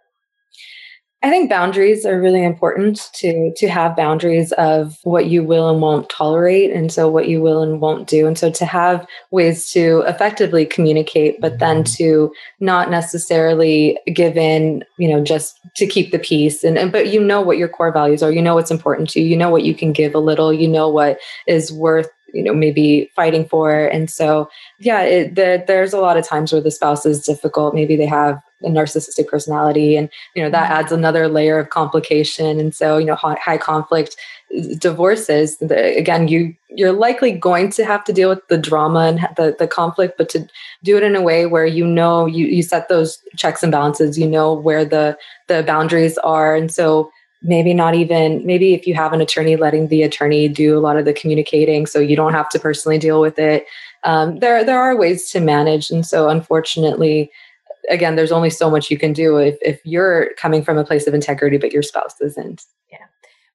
I 1.23 1.31
think 1.31 1.49
boundaries 1.49 2.05
are 2.05 2.21
really 2.21 2.43
important 2.43 3.09
to 3.15 3.51
to 3.55 3.67
have 3.67 3.95
boundaries 3.95 4.51
of 4.53 4.97
what 5.03 5.25
you 5.25 5.43
will 5.43 5.67
and 5.67 5.81
won't 5.81 6.09
tolerate 6.09 6.71
and 6.71 6.91
so 6.91 7.09
what 7.09 7.27
you 7.27 7.41
will 7.41 7.63
and 7.63 7.81
won't 7.81 8.07
do. 8.07 8.27
And 8.27 8.37
so 8.37 8.51
to 8.51 8.65
have 8.65 9.05
ways 9.31 9.71
to 9.71 10.03
effectively 10.05 10.63
communicate 10.63 11.41
but 11.41 11.57
then 11.57 11.77
mm-hmm. 11.77 11.93
to 11.95 12.31
not 12.59 12.91
necessarily 12.91 13.97
give 14.13 14.37
in 14.37 14.83
you 14.99 15.07
know 15.07 15.23
just 15.23 15.59
to 15.77 15.87
keep 15.87 16.11
the 16.11 16.19
peace. 16.19 16.63
And, 16.63 16.77
and 16.77 16.91
but 16.91 17.11
you 17.11 17.19
know 17.19 17.41
what 17.41 17.57
your 17.57 17.69
core 17.69 17.91
values 17.91 18.21
are. 18.21 18.31
You 18.31 18.41
know 18.41 18.53
what's 18.53 18.71
important 18.71 19.09
to 19.11 19.19
you. 19.19 19.27
You 19.27 19.37
know 19.37 19.49
what 19.49 19.63
you 19.63 19.73
can 19.73 19.93
give 19.93 20.13
a 20.13 20.19
little. 20.19 20.53
You 20.53 20.67
know 20.67 20.87
what 20.87 21.17
is 21.47 21.73
worth 21.73 22.09
you 22.31 22.43
know 22.43 22.53
maybe 22.53 23.09
fighting 23.15 23.47
for. 23.47 23.87
And 23.87 24.07
so 24.07 24.49
yeah 24.79 25.01
it, 25.01 25.33
the, 25.33 25.63
there's 25.65 25.93
a 25.93 25.99
lot 25.99 26.17
of 26.17 26.27
times 26.27 26.53
where 26.53 26.61
the 26.61 26.69
spouse 26.69 27.07
is 27.07 27.25
difficult. 27.25 27.73
Maybe 27.73 27.95
they 27.95 28.05
have 28.05 28.39
a 28.63 28.69
narcissistic 28.69 29.27
personality 29.27 29.95
and 29.95 30.09
you 30.33 30.41
know 30.41 30.49
that 30.49 30.63
mm-hmm. 30.63 30.79
adds 30.79 30.91
another 30.91 31.27
layer 31.27 31.59
of 31.59 31.69
complication 31.69 32.59
and 32.59 32.73
so 32.73 32.97
you 32.97 33.05
know 33.05 33.15
high, 33.15 33.57
conflict 33.57 34.15
uh, 34.57 34.61
divorces 34.79 35.57
the, 35.57 35.95
again 35.95 36.27
you 36.27 36.55
you're 36.69 36.91
likely 36.91 37.31
going 37.31 37.69
to 37.69 37.85
have 37.85 38.03
to 38.03 38.13
deal 38.13 38.29
with 38.29 38.45
the 38.47 38.57
drama 38.57 38.99
and 39.01 39.19
the, 39.37 39.55
the 39.59 39.67
conflict 39.67 40.17
but 40.17 40.29
to 40.29 40.47
do 40.83 40.97
it 40.97 41.03
in 41.03 41.15
a 41.15 41.21
way 41.21 41.45
where 41.45 41.65
you 41.65 41.85
know 41.85 42.25
you, 42.25 42.47
you 42.47 42.63
set 42.63 42.89
those 42.89 43.19
checks 43.35 43.61
and 43.61 43.71
balances 43.71 44.17
you 44.17 44.27
know 44.27 44.53
where 44.53 44.83
the 44.83 45.17
the 45.47 45.63
boundaries 45.63 46.17
are 46.19 46.55
and 46.55 46.71
so 46.71 47.11
maybe 47.43 47.73
not 47.73 47.93
even 47.93 48.43
maybe 48.43 48.73
if 48.73 48.87
you 48.87 48.95
have 48.95 49.13
an 49.13 49.21
attorney 49.21 49.55
letting 49.55 49.87
the 49.89 50.01
attorney 50.01 50.47
do 50.47 50.77
a 50.77 50.81
lot 50.81 50.97
of 50.97 51.05
the 51.05 51.13
communicating 51.13 51.85
so 51.85 51.99
you 51.99 52.15
don't 52.15 52.33
have 52.33 52.49
to 52.49 52.57
personally 52.57 52.97
deal 52.97 53.21
with 53.21 53.37
it 53.37 53.67
um, 54.03 54.39
there 54.39 54.63
there 54.63 54.79
are 54.79 54.97
ways 54.97 55.29
to 55.29 55.39
manage 55.39 55.91
and 55.91 56.05
so 56.05 56.29
unfortunately 56.29 57.31
again, 57.89 58.15
there's 58.15 58.31
only 58.31 58.49
so 58.49 58.69
much 58.69 58.91
you 58.91 58.97
can 58.97 59.13
do 59.13 59.37
if, 59.37 59.57
if 59.61 59.79
you're 59.83 60.31
coming 60.37 60.63
from 60.63 60.77
a 60.77 60.83
place 60.83 61.07
of 61.07 61.13
integrity, 61.13 61.57
but 61.57 61.71
your 61.71 61.83
spouse 61.83 62.19
isn't. 62.21 62.63
Yeah. 62.91 62.97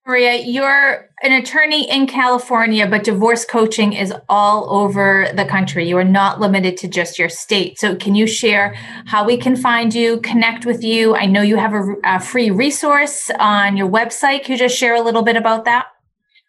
Maria, 0.04 0.42
you're 0.42 1.08
an 1.22 1.32
attorney 1.32 1.88
in 1.88 2.08
California, 2.08 2.88
but 2.88 3.04
divorce 3.04 3.44
coaching 3.44 3.92
is 3.92 4.12
all 4.28 4.68
over 4.68 5.28
the 5.34 5.44
country. 5.44 5.88
You 5.88 5.96
are 5.98 6.04
not 6.04 6.40
limited 6.40 6.76
to 6.78 6.88
just 6.88 7.20
your 7.20 7.28
state. 7.28 7.78
So, 7.78 7.94
can 7.94 8.16
you 8.16 8.26
share 8.26 8.74
how 9.06 9.24
we 9.24 9.36
can 9.36 9.54
find 9.54 9.94
you, 9.94 10.20
connect 10.20 10.66
with 10.66 10.82
you? 10.82 11.14
I 11.14 11.26
know 11.26 11.40
you 11.40 11.56
have 11.56 11.72
a, 11.72 11.94
a 12.04 12.20
free 12.20 12.50
resource 12.50 13.30
on 13.38 13.76
your 13.76 13.88
website. 13.88 14.42
Can 14.42 14.52
you 14.52 14.58
just 14.58 14.76
share 14.76 14.96
a 14.96 15.00
little 15.00 15.22
bit 15.22 15.36
about 15.36 15.66
that? 15.66 15.86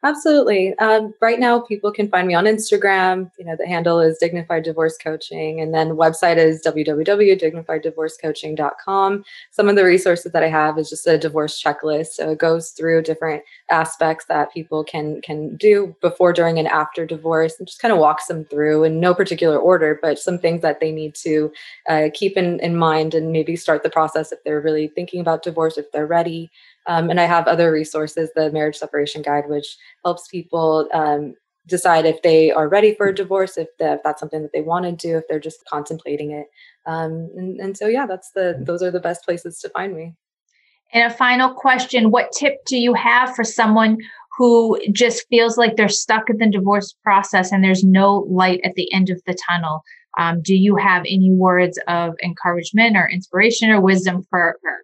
Absolutely. 0.06 0.78
Um, 0.80 1.14
right 1.22 1.40
now, 1.40 1.62
people 1.62 1.90
can 1.90 2.10
find 2.10 2.28
me 2.28 2.34
on 2.34 2.44
Instagram. 2.44 3.32
You 3.40 3.46
know, 3.46 3.56
the 3.58 3.66
handle 3.66 4.02
is 4.02 4.18
Dignified 4.18 4.64
Divorce 4.64 4.98
Coaching, 4.98 5.62
and 5.62 5.74
then 5.74 5.92
website 5.92 6.36
is 6.36 6.62
www.dignifieddivorcecoaching.com. 6.62 9.24
Some 9.52 9.70
of 9.70 9.78
the 9.78 9.86
resources 9.86 10.34
that 10.34 10.44
I 10.44 10.50
have 10.50 10.78
is 10.78 10.90
just 10.90 11.08
a 11.08 11.18
divorce 11.18 11.64
checklist, 11.64 12.08
so 12.08 12.32
it 12.32 12.38
goes 12.38 12.72
through 12.72 13.04
different 13.04 13.44
aspects 13.74 14.26
that 14.26 14.54
people 14.54 14.84
can 14.84 15.22
can 15.22 15.58
do 15.58 15.96
before, 16.02 16.32
during, 16.32 16.60
and 16.60 16.68
after 16.68 17.06
divorce, 17.06 17.56
and 17.58 17.68
just 17.68 17.82
kind 17.82 17.94
of 17.94 18.00
walks 18.00 18.28
them 18.28 18.46
through 18.46 18.84
in 18.84 19.00
no 19.00 19.14
particular 19.14 19.58
order, 19.58 20.00
but 20.02 20.20
some 20.20 20.38
things 20.38 20.62
that 20.62 20.80
they 20.80 20.92
need 20.92 21.16
to 21.16 21.52
uh, 21.90 22.10
keep 22.14 22.38
in 22.38 22.60
in 22.60 22.78
mind 22.78 23.14
and 23.14 23.32
maybe 23.32 23.56
start 23.56 23.84
the 23.84 23.90
process 23.90 24.32
if 24.32 24.40
they're 24.44 24.62
really 24.62 24.88
thinking 24.88 25.20
about 25.22 25.44
divorce, 25.44 25.78
if 25.78 25.92
they're 25.92 26.08
ready. 26.08 26.50
Um, 26.86 27.10
and 27.10 27.20
I 27.20 27.26
have 27.26 27.48
other 27.48 27.72
resources, 27.72 28.30
the 28.36 28.52
Marriage 28.52 28.78
Separation 28.78 29.22
Guide, 29.22 29.48
which 29.48 29.78
helps 30.04 30.28
people 30.28 30.88
um, 30.94 31.36
decide 31.66 32.06
if 32.06 32.22
they 32.22 32.52
are 32.52 32.68
ready 32.68 32.94
for 32.94 33.08
a 33.08 33.16
divorce, 33.16 33.58
if, 33.58 33.70
the, 33.80 33.94
if 33.94 34.04
that's 34.04 34.20
something 34.20 34.42
that 34.42 34.52
they 34.54 34.62
want 34.62 34.86
to 34.86 34.92
do, 34.92 35.18
if 35.18 35.24
they're 35.28 35.40
just 35.40 35.66
contemplating 35.66 36.32
it. 36.32 36.48
Um, 36.86 37.32
and, 37.38 37.60
and 37.60 37.78
so, 37.78 37.88
yeah, 37.88 38.06
that's 38.06 38.32
the 38.32 38.58
those 38.60 38.84
are 38.84 38.92
the 38.92 39.00
best 39.00 39.24
places 39.24 39.60
to 39.60 39.70
find 39.70 39.96
me. 39.96 40.16
And 40.94 41.12
a 41.12 41.16
final 41.16 41.54
question: 41.54 42.12
What 42.12 42.32
tip 42.32 42.66
do 42.66 42.78
you 42.78 42.94
have 42.94 43.36
for 43.36 43.44
someone 43.44 43.98
who 44.38 44.80
just 44.92 45.28
feels 45.30 45.58
like 45.58 45.76
they're 45.76 45.90
stuck 45.90 46.30
in 46.30 46.38
the 46.38 46.50
divorce 46.50 46.96
process 47.04 47.52
and 47.52 47.64
there's 47.64 47.84
no 47.84 48.28
light 48.30 48.62
at 48.64 48.76
the 48.76 48.92
end 48.94 49.10
of 49.10 49.22
the 49.26 49.36
tunnel? 49.50 49.82
Um, 50.18 50.42
do 50.42 50.56
you 50.56 50.76
have 50.76 51.02
any 51.02 51.32
words 51.32 51.80
of 51.88 52.14
encouragement 52.24 52.96
or 52.96 53.10
inspiration 53.10 53.70
or 53.70 53.82
wisdom 53.82 54.24
for 54.30 54.58
her? 54.64 54.78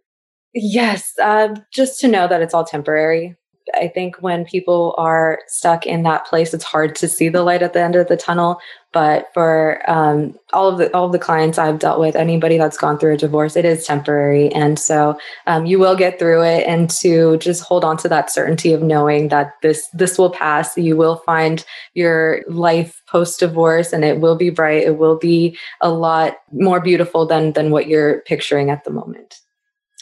Yes, 0.53 1.13
uh, 1.21 1.55
just 1.71 1.99
to 1.99 2.07
know 2.07 2.27
that 2.27 2.41
it's 2.41 2.53
all 2.53 2.65
temporary. 2.65 3.35
I 3.75 3.87
think 3.87 4.17
when 4.21 4.45
people 4.45 4.95
are 4.97 5.39
stuck 5.47 5.85
in 5.85 6.03
that 6.03 6.25
place, 6.25 6.53
it's 6.53 6.63
hard 6.63 6.95
to 6.97 7.07
see 7.07 7.29
the 7.29 7.43
light 7.43 7.61
at 7.61 7.73
the 7.73 7.81
end 7.81 7.95
of 7.95 8.07
the 8.07 8.17
tunnel. 8.17 8.59
But 8.91 9.29
for 9.33 9.83
um, 9.87 10.35
all 10.51 10.67
of 10.67 10.79
the 10.79 10.91
all 10.95 11.05
of 11.05 11.11
the 11.11 11.19
clients 11.19 11.59
I've 11.59 11.77
dealt 11.77 11.99
with, 11.99 12.15
anybody 12.15 12.57
that's 12.57 12.77
gone 12.77 12.97
through 12.97 13.13
a 13.13 13.17
divorce, 13.17 13.55
it 13.55 13.63
is 13.63 13.85
temporary, 13.85 14.51
and 14.53 14.79
so 14.79 15.19
um, 15.45 15.67
you 15.67 15.77
will 15.77 15.95
get 15.95 16.17
through 16.17 16.41
it. 16.41 16.65
And 16.65 16.89
to 17.01 17.37
just 17.37 17.61
hold 17.61 17.85
on 17.85 17.97
to 17.97 18.09
that 18.09 18.31
certainty 18.31 18.73
of 18.73 18.81
knowing 18.81 19.27
that 19.27 19.53
this 19.61 19.87
this 19.93 20.17
will 20.17 20.31
pass, 20.31 20.75
you 20.75 20.97
will 20.97 21.17
find 21.17 21.63
your 21.93 22.43
life 22.47 23.03
post 23.07 23.39
divorce, 23.39 23.93
and 23.93 24.03
it 24.03 24.19
will 24.21 24.35
be 24.35 24.49
bright. 24.49 24.83
It 24.83 24.97
will 24.97 25.17
be 25.17 25.55
a 25.81 25.91
lot 25.91 26.37
more 26.51 26.81
beautiful 26.81 27.27
than 27.27 27.53
than 27.53 27.69
what 27.69 27.87
you're 27.87 28.21
picturing 28.21 28.71
at 28.71 28.83
the 28.85 28.91
moment. 28.91 29.39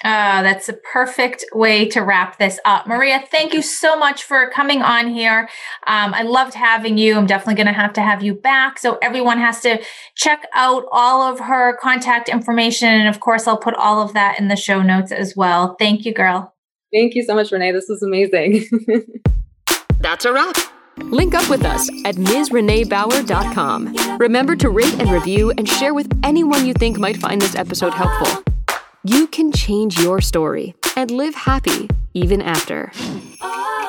Uh, 0.03 0.43
that's 0.43 0.69
a 0.69 0.73
perfect 0.73 1.43
way 1.53 1.87
to 1.87 2.01
wrap 2.01 2.37
this 2.37 2.59
up. 2.65 2.85
Maria, 2.85 3.23
thank 3.31 3.53
you 3.53 3.63
so 3.63 3.97
much 3.97 4.23
for 4.23 4.47
coming 4.51 4.83
on 4.83 5.07
here. 5.07 5.49
Um, 5.87 6.13
I 6.13 6.21
loved 6.21 6.53
having 6.53 6.99
you. 6.99 7.15
I'm 7.15 7.25
definitely 7.25 7.55
going 7.55 7.67
to 7.67 7.73
have 7.73 7.93
to 7.93 8.01
have 8.01 8.21
you 8.21 8.35
back. 8.35 8.77
So 8.77 8.99
everyone 9.01 9.39
has 9.39 9.59
to 9.61 9.81
check 10.15 10.45
out 10.53 10.85
all 10.91 11.23
of 11.23 11.39
her 11.39 11.75
contact 11.77 12.29
information. 12.29 12.89
And 12.89 13.07
of 13.07 13.19
course, 13.19 13.47
I'll 13.47 13.57
put 13.57 13.73
all 13.73 14.01
of 14.01 14.13
that 14.13 14.39
in 14.39 14.49
the 14.49 14.55
show 14.55 14.83
notes 14.83 15.11
as 15.11 15.35
well. 15.35 15.75
Thank 15.79 16.05
you, 16.05 16.13
girl. 16.13 16.53
Thank 16.93 17.15
you 17.15 17.23
so 17.23 17.33
much, 17.33 17.51
Renee. 17.51 17.71
This 17.71 17.87
was 17.89 18.03
amazing. 18.03 18.65
That's 19.99 20.25
a 20.25 20.31
wrap. 20.31 20.55
Link 20.97 21.35
up 21.35 21.49
with 21.49 21.63
us 21.63 21.89
at 22.05 22.15
MsReneeBauer.com. 22.15 24.17
Remember 24.19 24.55
to 24.55 24.69
rate 24.69 24.99
and 24.99 25.11
review 25.11 25.51
and 25.57 25.67
share 25.67 25.93
with 25.93 26.09
anyone 26.23 26.65
you 26.65 26.73
think 26.73 26.97
might 26.97 27.17
find 27.17 27.41
this 27.41 27.55
episode 27.55 27.93
helpful. 27.93 28.43
You 29.09 29.27
can 29.27 29.53
change 29.53 29.97
your 30.01 30.19
story 30.19 30.75
and 30.97 31.09
live 31.09 31.33
happy 31.33 31.89
even 32.13 32.41
after. 32.41 32.91
Oh. 33.39 33.86